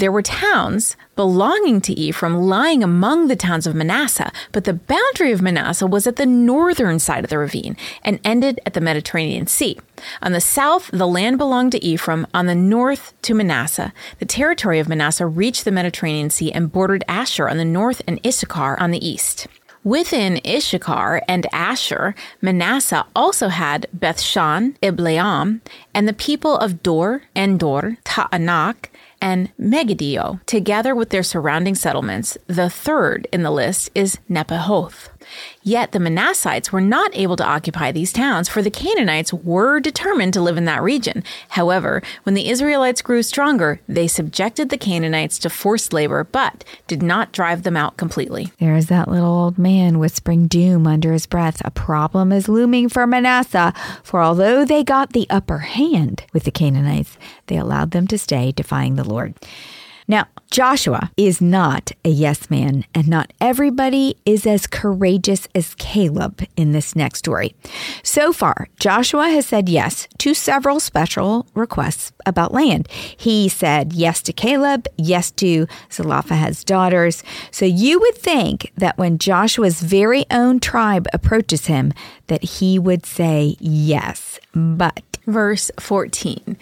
There 0.00 0.10
were 0.10 0.22
towns 0.22 0.96
belonging 1.14 1.82
to 1.82 1.92
Ephraim 1.92 2.34
lying 2.34 2.82
among 2.82 3.28
the 3.28 3.36
towns 3.36 3.66
of 3.66 3.74
Manasseh, 3.74 4.32
but 4.50 4.64
the 4.64 4.72
boundary 4.72 5.30
of 5.30 5.42
Manasseh 5.42 5.86
was 5.86 6.06
at 6.06 6.16
the 6.16 6.24
northern 6.24 6.98
side 6.98 7.22
of 7.22 7.28
the 7.28 7.36
ravine 7.36 7.76
and 8.02 8.18
ended 8.24 8.60
at 8.64 8.72
the 8.72 8.80
Mediterranean 8.80 9.46
Sea. 9.46 9.78
On 10.22 10.32
the 10.32 10.40
south, 10.40 10.88
the 10.90 11.06
land 11.06 11.36
belonged 11.36 11.72
to 11.72 11.84
Ephraim, 11.84 12.26
on 12.32 12.46
the 12.46 12.54
north 12.54 13.12
to 13.20 13.34
Manasseh. 13.34 13.92
The 14.20 14.24
territory 14.24 14.78
of 14.78 14.88
Manasseh 14.88 15.26
reached 15.26 15.66
the 15.66 15.70
Mediterranean 15.70 16.30
Sea 16.30 16.50
and 16.50 16.72
bordered 16.72 17.04
Asher 17.06 17.46
on 17.46 17.58
the 17.58 17.64
north 17.66 18.00
and 18.08 18.26
Issachar 18.26 18.80
on 18.80 18.92
the 18.92 19.06
east. 19.06 19.48
Within 19.84 20.40
Issachar 20.46 21.22
and 21.26 21.46
Asher, 21.52 22.14
Manasseh 22.42 23.06
also 23.14 23.48
had 23.48 23.86
Bethshan, 23.94 24.76
Ibleam, 24.82 25.60
and 25.94 26.08
the 26.08 26.12
people 26.12 26.56
of 26.56 26.82
Dor, 26.82 27.24
Endor, 27.34 27.96
Taanach, 28.04 28.88
and 29.20 29.52
Megiddo, 29.58 30.40
together 30.46 30.94
with 30.94 31.10
their 31.10 31.22
surrounding 31.22 31.74
settlements. 31.74 32.36
The 32.46 32.70
third 32.70 33.28
in 33.32 33.42
the 33.42 33.50
list 33.50 33.90
is 33.94 34.18
Nebaioth. 34.28 35.09
Yet 35.62 35.92
the 35.92 35.98
Manassites 35.98 36.72
were 36.72 36.80
not 36.80 37.10
able 37.14 37.36
to 37.36 37.46
occupy 37.46 37.92
these 37.92 38.12
towns, 38.12 38.48
for 38.48 38.62
the 38.62 38.70
Canaanites 38.70 39.32
were 39.32 39.80
determined 39.80 40.32
to 40.34 40.40
live 40.40 40.56
in 40.56 40.64
that 40.64 40.82
region. 40.82 41.22
However, 41.50 42.02
when 42.22 42.34
the 42.34 42.48
Israelites 42.48 43.02
grew 43.02 43.22
stronger, 43.22 43.80
they 43.88 44.06
subjected 44.06 44.70
the 44.70 44.78
Canaanites 44.78 45.38
to 45.40 45.50
forced 45.50 45.92
labor, 45.92 46.24
but 46.24 46.64
did 46.86 47.02
not 47.02 47.32
drive 47.32 47.62
them 47.62 47.76
out 47.76 47.96
completely. 47.96 48.52
There's 48.58 48.86
that 48.86 49.08
little 49.08 49.32
old 49.32 49.58
man 49.58 49.98
whispering 49.98 50.46
doom 50.46 50.86
under 50.86 51.12
his 51.12 51.26
breath. 51.26 51.60
A 51.64 51.70
problem 51.70 52.32
is 52.32 52.48
looming 52.48 52.88
for 52.88 53.06
Manasseh, 53.06 53.72
for 54.02 54.22
although 54.22 54.64
they 54.64 54.84
got 54.84 55.12
the 55.12 55.26
upper 55.30 55.58
hand 55.58 56.24
with 56.32 56.44
the 56.44 56.50
Canaanites, 56.50 57.16
they 57.46 57.56
allowed 57.56 57.90
them 57.90 58.06
to 58.08 58.18
stay, 58.18 58.52
defying 58.52 58.96
the 58.96 59.08
Lord. 59.08 59.34
Now, 60.10 60.26
Joshua 60.50 61.12
is 61.16 61.40
not 61.40 61.92
a 62.04 62.08
yes 62.08 62.50
man, 62.50 62.84
and 62.92 63.06
not 63.06 63.32
everybody 63.40 64.16
is 64.26 64.44
as 64.44 64.66
courageous 64.66 65.46
as 65.54 65.76
Caleb 65.76 66.44
in 66.56 66.72
this 66.72 66.96
next 66.96 67.20
story. 67.20 67.54
So 68.02 68.32
far, 68.32 68.66
Joshua 68.80 69.28
has 69.28 69.46
said 69.46 69.68
yes 69.68 70.08
to 70.18 70.34
several 70.34 70.80
special 70.80 71.46
requests 71.54 72.10
about 72.26 72.52
land. 72.52 72.88
He 72.90 73.48
said 73.48 73.92
yes 73.92 74.20
to 74.22 74.32
Caleb, 74.32 74.88
yes 74.96 75.30
to 75.30 75.68
Zelophehad's 75.92 76.64
daughters. 76.64 77.22
So 77.52 77.64
you 77.64 78.00
would 78.00 78.16
think 78.16 78.72
that 78.76 78.98
when 78.98 79.16
Joshua's 79.16 79.80
very 79.80 80.26
own 80.28 80.58
tribe 80.58 81.06
approaches 81.12 81.66
him, 81.66 81.92
that 82.26 82.42
he 82.42 82.80
would 82.80 83.06
say 83.06 83.54
yes. 83.60 84.40
But 84.52 85.04
Verse 85.26 85.70
14 85.78 86.56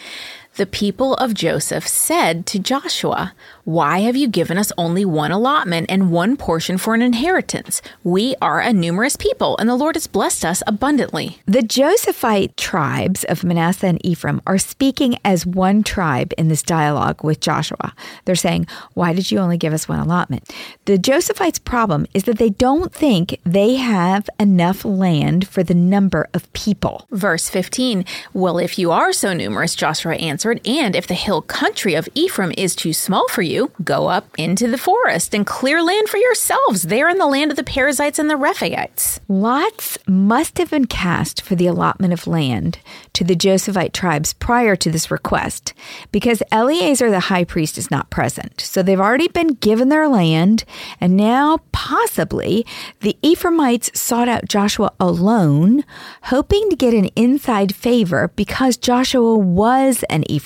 The 0.59 0.67
people 0.67 1.15
of 1.15 1.35
Joseph 1.35 1.87
said 1.87 2.45
to 2.47 2.59
Joshua, 2.59 3.33
Why 3.63 4.01
have 4.01 4.17
you 4.17 4.27
given 4.27 4.59
us 4.59 4.73
only 4.77 5.05
one 5.05 5.31
allotment 5.31 5.87
and 5.89 6.11
one 6.11 6.37
portion 6.37 6.79
for 6.79 6.97
an 6.97 7.01
inheritance? 7.01 7.81
We 8.03 8.35
are 8.43 8.59
a 8.59 8.73
numerous 8.73 9.15
people, 9.15 9.57
and 9.59 9.69
the 9.69 9.77
Lord 9.77 9.95
has 9.95 10.09
blessed 10.09 10.45
us 10.45 10.65
abundantly. 10.67 11.39
The 11.47 11.63
Josephite 11.63 12.57
tribes 12.57 13.23
of 13.23 13.45
Manasseh 13.45 13.87
and 13.87 14.05
Ephraim 14.05 14.43
are 14.49 14.59
speaking 14.59 15.17
as 15.25 15.47
one 15.47 15.85
tribe 15.85 16.35
in 16.37 16.49
this 16.49 16.65
dialogue 16.65 17.23
with 17.23 17.39
Joshua. 17.39 17.95
They're 18.25 18.35
saying, 18.35 18.67
Why 18.95 19.13
did 19.13 19.31
you 19.31 19.39
only 19.39 19.59
give 19.59 19.73
us 19.73 19.89
one 19.89 20.01
allotment? 20.01 20.53
The 20.87 20.99
Josephites' 20.99 21.63
problem 21.65 22.09
is 22.15 22.25
that 22.25 22.39
they 22.39 22.51
don't 22.51 22.93
think 22.93 23.39
they 23.45 23.77
have 23.77 24.29
enough 24.41 24.85
land 24.85 25.47
for 25.47 25.63
the 25.63 25.75
number 25.75 26.27
of 26.35 26.53
people. 26.53 27.07
Verse 27.13 27.49
15 27.49 28.05
Well, 28.33 28.59
if 28.59 28.77
you 28.77 28.91
are 28.91 29.13
so 29.13 29.33
numerous, 29.33 29.77
Joshua 29.77 30.17
answered, 30.17 30.48
and 30.65 30.97
if 30.97 31.07
the 31.07 31.15
hill 31.15 31.43
country 31.43 31.95
of 31.95 32.09
Ephraim 32.15 32.53
is 32.57 32.75
too 32.75 32.93
small 32.93 33.29
for 33.29 33.43
you, 33.43 33.71
go 33.85 34.09
up 34.09 34.29
into 34.39 34.69
the 34.69 34.79
forest 34.79 35.35
and 35.35 35.47
clear 35.47 35.83
land 35.83 36.09
for 36.09 36.17
yourselves 36.17 36.85
there 36.85 37.09
in 37.09 37.19
the 37.19 37.27
land 37.27 37.51
of 37.51 37.57
the 37.57 37.65
Perizzites 37.65 38.19
and 38.19 38.31
the 38.31 38.35
Rephaites. 38.35 39.21
Lots 39.29 39.99
must 40.07 40.59
have 40.59 40.71
been 40.71 40.87
cast 40.87 41.43
for 41.43 41.55
the 41.55 41.67
allotment 41.67 42.13
of 42.13 42.27
land 42.27 42.79
to 43.13 43.25
the 43.25 43.37
Josephite 43.37 43.93
tribes 43.93 44.33
prior 44.33 44.77
to 44.77 44.91
this 44.91 45.11
request 45.11 45.75
because 46.13 46.43
Eleazar 46.51 47.11
the 47.11 47.21
high 47.21 47.45
priest 47.45 47.77
is 47.79 47.91
not 47.91 48.11
present. 48.11 48.61
So 48.61 48.83
they've 48.83 49.01
already 49.01 49.29
been 49.29 49.55
given 49.55 49.89
their 49.89 50.09
land, 50.09 50.65
and 51.01 51.17
now 51.17 51.59
possibly 51.73 52.65
the 53.01 53.17
Ephraimites 53.23 53.91
sought 53.99 54.29
out 54.29 54.49
Joshua 54.49 54.93
alone, 55.01 55.85
hoping 56.25 56.71
to 56.71 56.77
get 56.77 56.95
an 56.95 57.07
inside 57.17 57.75
favor 57.75 58.31
because 58.37 58.77
Joshua 58.77 59.37
was 59.37 60.05
an 60.05 60.23
Ephraimite, 60.25 60.38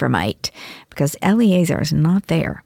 because 0.91 1.17
Eleazar 1.23 1.81
is 1.81 1.93
not 1.93 2.27
there. 2.27 2.63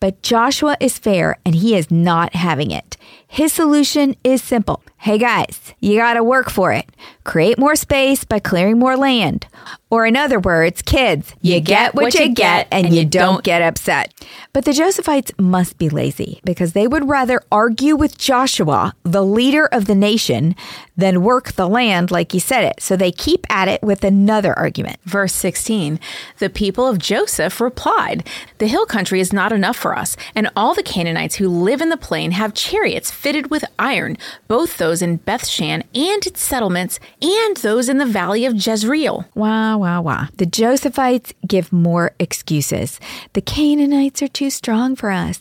But 0.00 0.22
Joshua 0.22 0.76
is 0.80 0.98
fair 0.98 1.36
and 1.44 1.54
he 1.54 1.76
is 1.76 1.90
not 1.90 2.34
having 2.34 2.70
it. 2.70 2.96
His 3.28 3.52
solution 3.52 4.16
is 4.24 4.42
simple. 4.42 4.82
Hey 5.02 5.16
guys, 5.16 5.72
you 5.80 5.96
gotta 5.96 6.22
work 6.22 6.50
for 6.50 6.74
it. 6.74 6.84
Create 7.24 7.58
more 7.58 7.74
space 7.74 8.24
by 8.24 8.38
clearing 8.38 8.78
more 8.78 8.98
land. 8.98 9.46
Or, 9.90 10.06
in 10.06 10.16
other 10.16 10.38
words, 10.38 10.82
kids, 10.82 11.34
you, 11.40 11.58
get 11.58 11.96
what 11.96 12.14
you 12.14 12.32
get 12.32 12.68
and 12.70 12.94
you 12.94 13.04
don't 13.04 13.42
get 13.42 13.60
upset. 13.60 14.14
But 14.52 14.64
the 14.64 14.70
Josephites 14.70 15.36
must 15.36 15.78
be 15.78 15.88
lazy 15.88 16.40
because 16.44 16.72
they 16.74 16.86
would 16.86 17.08
rather 17.08 17.42
argue 17.50 17.96
with 17.96 18.16
Joshua, 18.16 18.94
the 19.02 19.24
leader 19.24 19.66
of 19.66 19.86
the 19.86 19.96
nation, 19.96 20.54
than 20.96 21.22
work 21.22 21.52
the 21.52 21.68
land 21.68 22.12
like 22.12 22.30
he 22.30 22.38
said 22.38 22.62
it. 22.62 22.80
So 22.80 22.96
they 22.96 23.10
keep 23.10 23.44
at 23.50 23.66
it 23.66 23.82
with 23.82 24.04
another 24.04 24.56
argument. 24.56 24.98
Verse 25.04 25.32
16 25.32 25.98
The 26.38 26.50
people 26.50 26.86
of 26.86 26.98
Joseph 26.98 27.60
replied, 27.60 28.28
The 28.58 28.68
hill 28.68 28.86
country 28.86 29.18
is 29.18 29.32
not 29.32 29.50
enough 29.50 29.76
for 29.76 29.96
us, 29.98 30.16
and 30.36 30.50
all 30.54 30.74
the 30.74 30.84
Canaanites 30.84 31.36
who 31.36 31.48
live 31.48 31.80
in 31.80 31.88
the 31.88 31.96
plain 31.96 32.30
have 32.32 32.54
chariots 32.54 33.10
fitted 33.10 33.50
with 33.50 33.64
iron, 33.78 34.16
both 34.46 34.76
those 34.78 34.89
in 34.90 35.20
Bethshan 35.20 35.84
and 35.94 36.26
its 36.26 36.42
settlements, 36.42 36.98
and 37.22 37.56
those 37.58 37.88
in 37.88 37.98
the 37.98 38.06
valley 38.06 38.44
of 38.44 38.54
Jezreel. 38.54 39.24
Wow, 39.34 39.78
wow, 39.78 40.02
wow. 40.02 40.26
The 40.36 40.46
Josephites 40.46 41.32
give 41.46 41.72
more 41.72 42.12
excuses. 42.18 42.98
The 43.34 43.40
Canaanites 43.40 44.22
are 44.22 44.28
too 44.28 44.50
strong 44.50 44.96
for 44.96 45.10
us. 45.10 45.38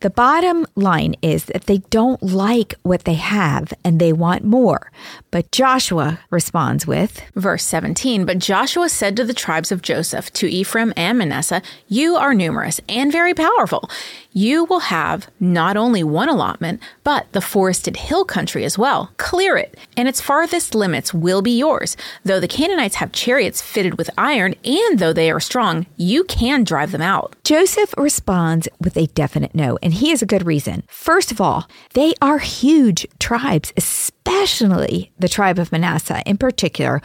The 0.00 0.10
bottom 0.10 0.64
line 0.76 1.16
is 1.22 1.46
that 1.46 1.64
they 1.64 1.78
don't 1.90 2.22
like 2.22 2.74
what 2.84 3.02
they 3.02 3.14
have 3.14 3.72
and 3.82 3.98
they 3.98 4.12
want 4.12 4.44
more. 4.44 4.92
But 5.32 5.50
Joshua 5.50 6.20
responds 6.30 6.86
with 6.86 7.20
Verse 7.34 7.64
17 7.64 8.24
But 8.24 8.38
Joshua 8.38 8.88
said 8.90 9.16
to 9.16 9.24
the 9.24 9.34
tribes 9.34 9.72
of 9.72 9.82
Joseph, 9.82 10.32
to 10.34 10.46
Ephraim 10.46 10.92
and 10.96 11.18
Manasseh, 11.18 11.62
You 11.88 12.14
are 12.14 12.32
numerous 12.32 12.80
and 12.88 13.10
very 13.10 13.34
powerful. 13.34 13.90
You 14.32 14.66
will 14.66 14.80
have 14.80 15.28
not 15.40 15.76
only 15.76 16.04
one 16.04 16.28
allotment, 16.28 16.80
but 17.02 17.26
the 17.32 17.40
forested 17.40 17.96
hill 17.96 18.24
country 18.24 18.64
as 18.64 18.78
well. 18.78 19.10
Clear 19.16 19.56
it, 19.56 19.76
and 19.96 20.06
its 20.06 20.20
farthest 20.20 20.76
limits 20.76 21.12
will 21.12 21.42
be 21.42 21.58
yours. 21.58 21.96
Though 22.24 22.38
the 22.38 22.46
Canaanites 22.46 22.96
have 22.96 23.10
chariots 23.10 23.60
fitted 23.60 23.98
with 23.98 24.10
iron, 24.16 24.54
and 24.64 25.00
though 25.00 25.12
they 25.12 25.28
are 25.32 25.40
strong, 25.40 25.86
you 25.96 26.22
can 26.22 26.62
drive 26.62 26.92
them 26.92 27.02
out. 27.02 27.34
Joseph 27.42 27.92
responds 27.98 28.68
with 28.80 28.96
a 28.96 29.06
definite 29.08 29.56
no, 29.56 29.76
and 29.88 29.94
he 29.94 30.10
has 30.10 30.20
a 30.20 30.26
good 30.26 30.44
reason. 30.44 30.82
First 30.86 31.32
of 31.32 31.40
all, 31.40 31.66
they 31.94 32.12
are 32.20 32.36
huge 32.36 33.06
tribes, 33.18 33.72
especially 33.74 35.12
the 35.18 35.30
tribe 35.30 35.58
of 35.58 35.72
Manasseh 35.72 36.22
in 36.26 36.36
particular. 36.36 37.00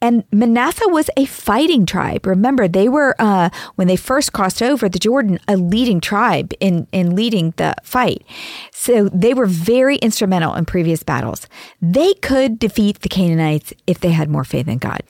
And 0.00 0.24
Manasseh 0.32 0.88
was 0.88 1.10
a 1.18 1.26
fighting 1.26 1.84
tribe. 1.84 2.26
Remember, 2.26 2.68
they 2.68 2.88
were 2.88 3.14
uh, 3.18 3.50
when 3.74 3.86
they 3.86 3.96
first 3.96 4.32
crossed 4.32 4.62
over 4.62 4.88
the 4.88 4.98
Jordan, 4.98 5.40
a 5.46 5.58
leading 5.58 6.00
tribe 6.00 6.54
in 6.58 6.86
in 6.90 7.14
leading 7.14 7.52
the 7.58 7.74
fight. 7.82 8.24
So 8.72 9.10
they 9.10 9.34
were 9.34 9.44
very 9.44 9.96
instrumental 9.96 10.54
in 10.54 10.64
previous 10.64 11.02
battles. 11.02 11.46
They 11.82 12.14
could 12.14 12.58
defeat 12.58 13.00
the 13.00 13.10
Canaanites 13.10 13.74
if 13.86 14.00
they 14.00 14.10
had 14.10 14.30
more 14.30 14.44
faith 14.44 14.68
in 14.68 14.78
God. 14.78 15.02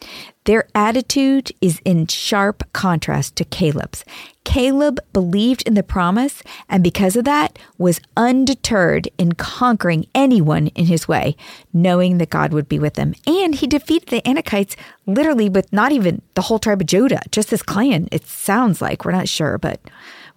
Their 0.44 0.66
attitude 0.74 1.52
is 1.61 1.81
in 1.85 2.09
sharp 2.09 2.64
contrast 2.72 3.37
to 3.37 3.44
Caleb's. 3.44 4.05
Caleb 4.44 4.98
believed 5.12 5.62
in 5.68 5.74
the 5.74 5.85
promise 5.85 6.42
and 6.68 6.83
because 6.83 7.14
of 7.14 7.24
that 7.24 7.57
was 7.78 8.00
undeterred 8.16 9.09
in 9.16 9.33
conquering 9.33 10.07
anyone 10.16 10.66
in 10.68 10.87
his 10.87 11.07
way, 11.07 11.37
knowing 11.72 12.18
that 12.18 12.31
God 12.31 12.52
would 12.52 12.68
be 12.68 12.81
with 12.81 12.94
them. 12.94 13.14
And 13.24 13.55
he 13.55 13.68
defeated 13.68 14.09
the 14.09 14.22
Anakites 14.22 14.74
literally 15.07 15.48
with 15.48 15.72
not 15.72 15.92
even 15.92 16.22
the 16.35 16.42
whole 16.42 16.59
tribe 16.59 16.81
of 16.81 16.88
Judah, 16.88 17.22
just 17.31 17.50
this 17.50 17.62
clan. 17.62 18.09
It 18.11 18.26
sounds 18.26 18.83
like 18.83 19.05
we're 19.05 19.12
not 19.12 19.28
sure, 19.28 19.59
but 19.59 19.81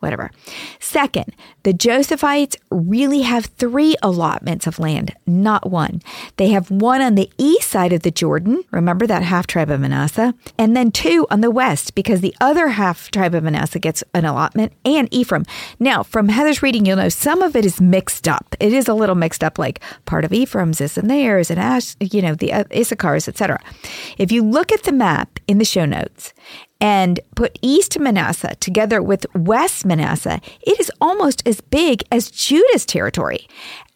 whatever. 0.06 0.32
Second, 0.80 1.36
the 1.64 1.74
Josephites 1.74 2.56
really 2.70 3.24
have 3.24 3.46
three 3.46 3.96
allotments 4.04 4.68
of 4.68 4.78
land, 4.78 5.16
not 5.26 5.70
one. 5.70 6.02
They 6.38 6.50
have 6.50 6.70
one 6.70 7.02
on 7.02 7.16
the 7.16 7.30
east 7.40 7.70
side 7.70 7.92
of 7.92 8.04
the 8.04 8.12
Jordan, 8.12 8.64
remember 8.70 9.08
that 9.08 9.24
half 9.24 9.48
tribe 9.48 9.72
of 9.72 9.80
Manasseh, 9.80 10.36
and 10.58 10.78
then 10.78 10.92
two 10.92 11.26
on 11.32 11.42
the 11.42 11.50
west 11.50 11.96
because 11.96 12.22
the 12.22 12.36
other 12.40 12.70
half 12.70 13.10
tribe 13.10 13.34
of 13.34 13.44
Manasseh 13.44 13.80
gets 13.80 14.04
an 14.14 14.26
allotment 14.26 14.74
and 14.86 15.12
Ephraim. 15.12 15.46
Now, 15.80 16.04
from 16.04 16.30
Heather's 16.30 16.62
reading, 16.62 16.86
you'll 16.86 16.98
know 16.98 17.10
some 17.10 17.42
of 17.42 17.56
it 17.56 17.66
is 17.66 17.82
mixed 17.82 18.28
up. 18.28 18.56
It 18.60 18.72
is 18.72 18.88
a 18.88 18.94
little 18.94 19.16
mixed 19.16 19.44
up, 19.44 19.58
like 19.58 19.82
part 20.06 20.24
of 20.24 20.32
Ephraim's 20.32 20.80
is 20.80 20.98
and 20.98 21.10
theirs, 21.10 21.50
and 21.50 21.60
Ash, 21.60 21.96
you 22.00 22.22
know, 22.22 22.36
the 22.36 22.54
uh, 22.54 22.64
Issachar's, 22.66 23.28
etc. 23.28 23.60
If 24.20 24.32
you 24.32 24.44
look 24.44 24.72
at 24.72 24.84
the 24.84 24.92
map 24.92 25.40
in 25.48 25.58
the 25.58 25.66
show 25.66 25.86
notes 25.86 26.34
and 26.82 27.20
put 27.36 27.58
East 27.62 28.00
Manasseh 28.00 28.56
together 28.60 29.02
with 29.02 29.26
West 29.34 29.86
Manasseh, 29.86 30.42
it 30.62 30.80
is 30.80 30.92
almost 31.00 31.48
as 31.48 31.62
big 31.62 32.04
as 32.12 32.32
Judah's 32.32 32.86
territory. 32.86 33.48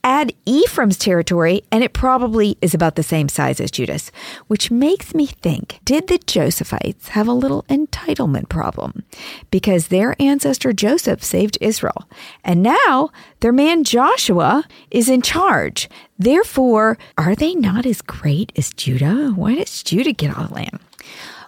Add 0.02 0.34
Ephraim's 0.46 0.98
territory, 0.98 1.62
and 1.74 1.84
it 1.84 1.92
probably 1.92 2.58
is 2.62 2.74
about 2.74 2.96
the 2.96 3.04
same 3.04 3.28
size 3.28 3.60
as 3.60 3.70
Judah's, 3.70 4.14
which 4.48 4.72
makes 4.72 5.14
me 5.14 5.26
think 5.26 5.80
did 5.84 6.08
the 6.08 6.20
Josephites 6.20 7.10
have 7.10 7.28
a 7.28 7.34
little 7.34 7.64
entitlement 7.64 8.48
problem? 8.48 9.04
Because 9.52 9.88
their 9.88 10.16
ancestor 10.22 10.72
Joseph 10.72 11.22
saved 11.22 11.58
Israel, 11.60 12.08
and 12.46 12.64
now 12.64 13.10
their 13.42 13.52
man 13.52 13.84
Joshua 13.84 14.64
is 14.90 15.10
in 15.10 15.22
charge. 15.22 15.90
Therefore, 16.18 16.98
are 17.18 17.36
they 17.36 17.54
not 17.54 17.86
as 17.86 18.02
great 18.02 18.54
as 18.56 18.74
Judah? 18.74 19.34
Why 19.36 19.56
does 19.56 19.84
Judah 19.84 20.14
get 20.14 20.36
all 20.38 20.48
the 20.48 20.54
land? 20.54 20.80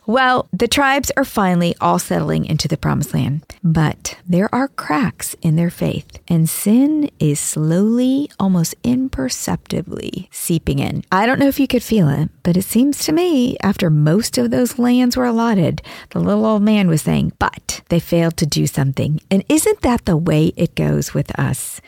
Well, 0.07 0.49
the 0.51 0.67
tribes 0.67 1.11
are 1.15 1.23
finally 1.23 1.75
all 1.79 1.99
settling 1.99 2.45
into 2.45 2.67
the 2.67 2.75
promised 2.75 3.13
land, 3.13 3.45
but 3.63 4.17
there 4.27 4.53
are 4.53 4.67
cracks 4.67 5.35
in 5.43 5.57
their 5.57 5.69
faith, 5.69 6.17
and 6.27 6.49
sin 6.49 7.11
is 7.19 7.39
slowly, 7.39 8.27
almost 8.39 8.73
imperceptibly 8.83 10.27
seeping 10.31 10.79
in. 10.79 11.03
I 11.11 11.27
don't 11.27 11.37
know 11.37 11.47
if 11.47 11.59
you 11.59 11.67
could 11.67 11.83
feel 11.83 12.09
it, 12.09 12.29
but 12.41 12.57
it 12.57 12.63
seems 12.63 13.05
to 13.05 13.11
me 13.11 13.57
after 13.61 13.91
most 13.91 14.39
of 14.39 14.49
those 14.49 14.79
lands 14.79 15.15
were 15.15 15.25
allotted, 15.25 15.83
the 16.09 16.19
little 16.19 16.47
old 16.47 16.63
man 16.63 16.87
was 16.87 17.03
saying, 17.03 17.33
but 17.37 17.81
they 17.89 17.99
failed 17.99 18.37
to 18.37 18.47
do 18.47 18.65
something. 18.65 19.21
And 19.29 19.45
isn't 19.49 19.81
that 19.81 20.05
the 20.05 20.17
way 20.17 20.51
it 20.55 20.73
goes 20.73 21.13
with 21.13 21.37
us? 21.39 21.79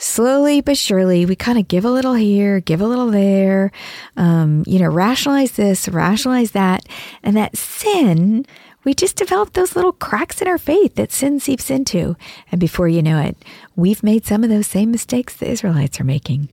Slowly 0.00 0.60
but 0.60 0.76
surely, 0.76 1.26
we 1.26 1.36
kind 1.36 1.58
of 1.58 1.68
give 1.68 1.84
a 1.84 1.90
little 1.90 2.14
here, 2.14 2.60
give 2.60 2.80
a 2.80 2.86
little 2.86 3.10
there, 3.10 3.70
um, 4.16 4.64
you 4.66 4.78
know, 4.78 4.88
rationalize 4.88 5.52
this, 5.52 5.88
rationalize 5.88 6.52
that. 6.52 6.84
And 7.22 7.36
that 7.36 7.56
sin, 7.56 8.46
we 8.84 8.94
just 8.94 9.16
develop 9.16 9.52
those 9.52 9.76
little 9.76 9.92
cracks 9.92 10.40
in 10.40 10.48
our 10.48 10.58
faith 10.58 10.94
that 10.96 11.12
sin 11.12 11.38
seeps 11.38 11.70
into. 11.70 12.16
And 12.50 12.60
before 12.60 12.88
you 12.88 13.02
know 13.02 13.20
it, 13.20 13.36
we've 13.76 14.02
made 14.02 14.24
some 14.26 14.42
of 14.42 14.50
those 14.50 14.66
same 14.66 14.90
mistakes 14.90 15.36
the 15.36 15.50
Israelites 15.50 16.00
are 16.00 16.04
making. 16.04 16.48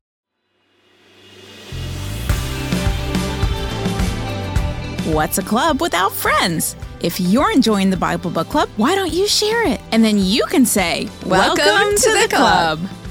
What's 5.05 5.37
a 5.37 5.41
club 5.41 5.79
without 5.79 6.11
friends? 6.11 6.75
If 6.99 7.17
you're 7.19 7.51
enjoying 7.51 7.91
the 7.91 7.97
Bible 7.97 8.29
Book 8.29 8.49
Club, 8.49 8.67
why 8.75 8.93
don't 8.93 9.13
you 9.13 9.25
share 9.25 9.65
it? 9.65 9.79
And 9.93 10.03
then 10.03 10.17
you 10.17 10.45
can 10.47 10.65
say, 10.65 11.07
Welcome, 11.25 11.63
Welcome 11.63 11.95
to, 11.95 12.01
to, 12.01 12.09
the, 12.09 12.27
the 12.27 12.35
club. 12.35 12.79
club. 12.79 13.06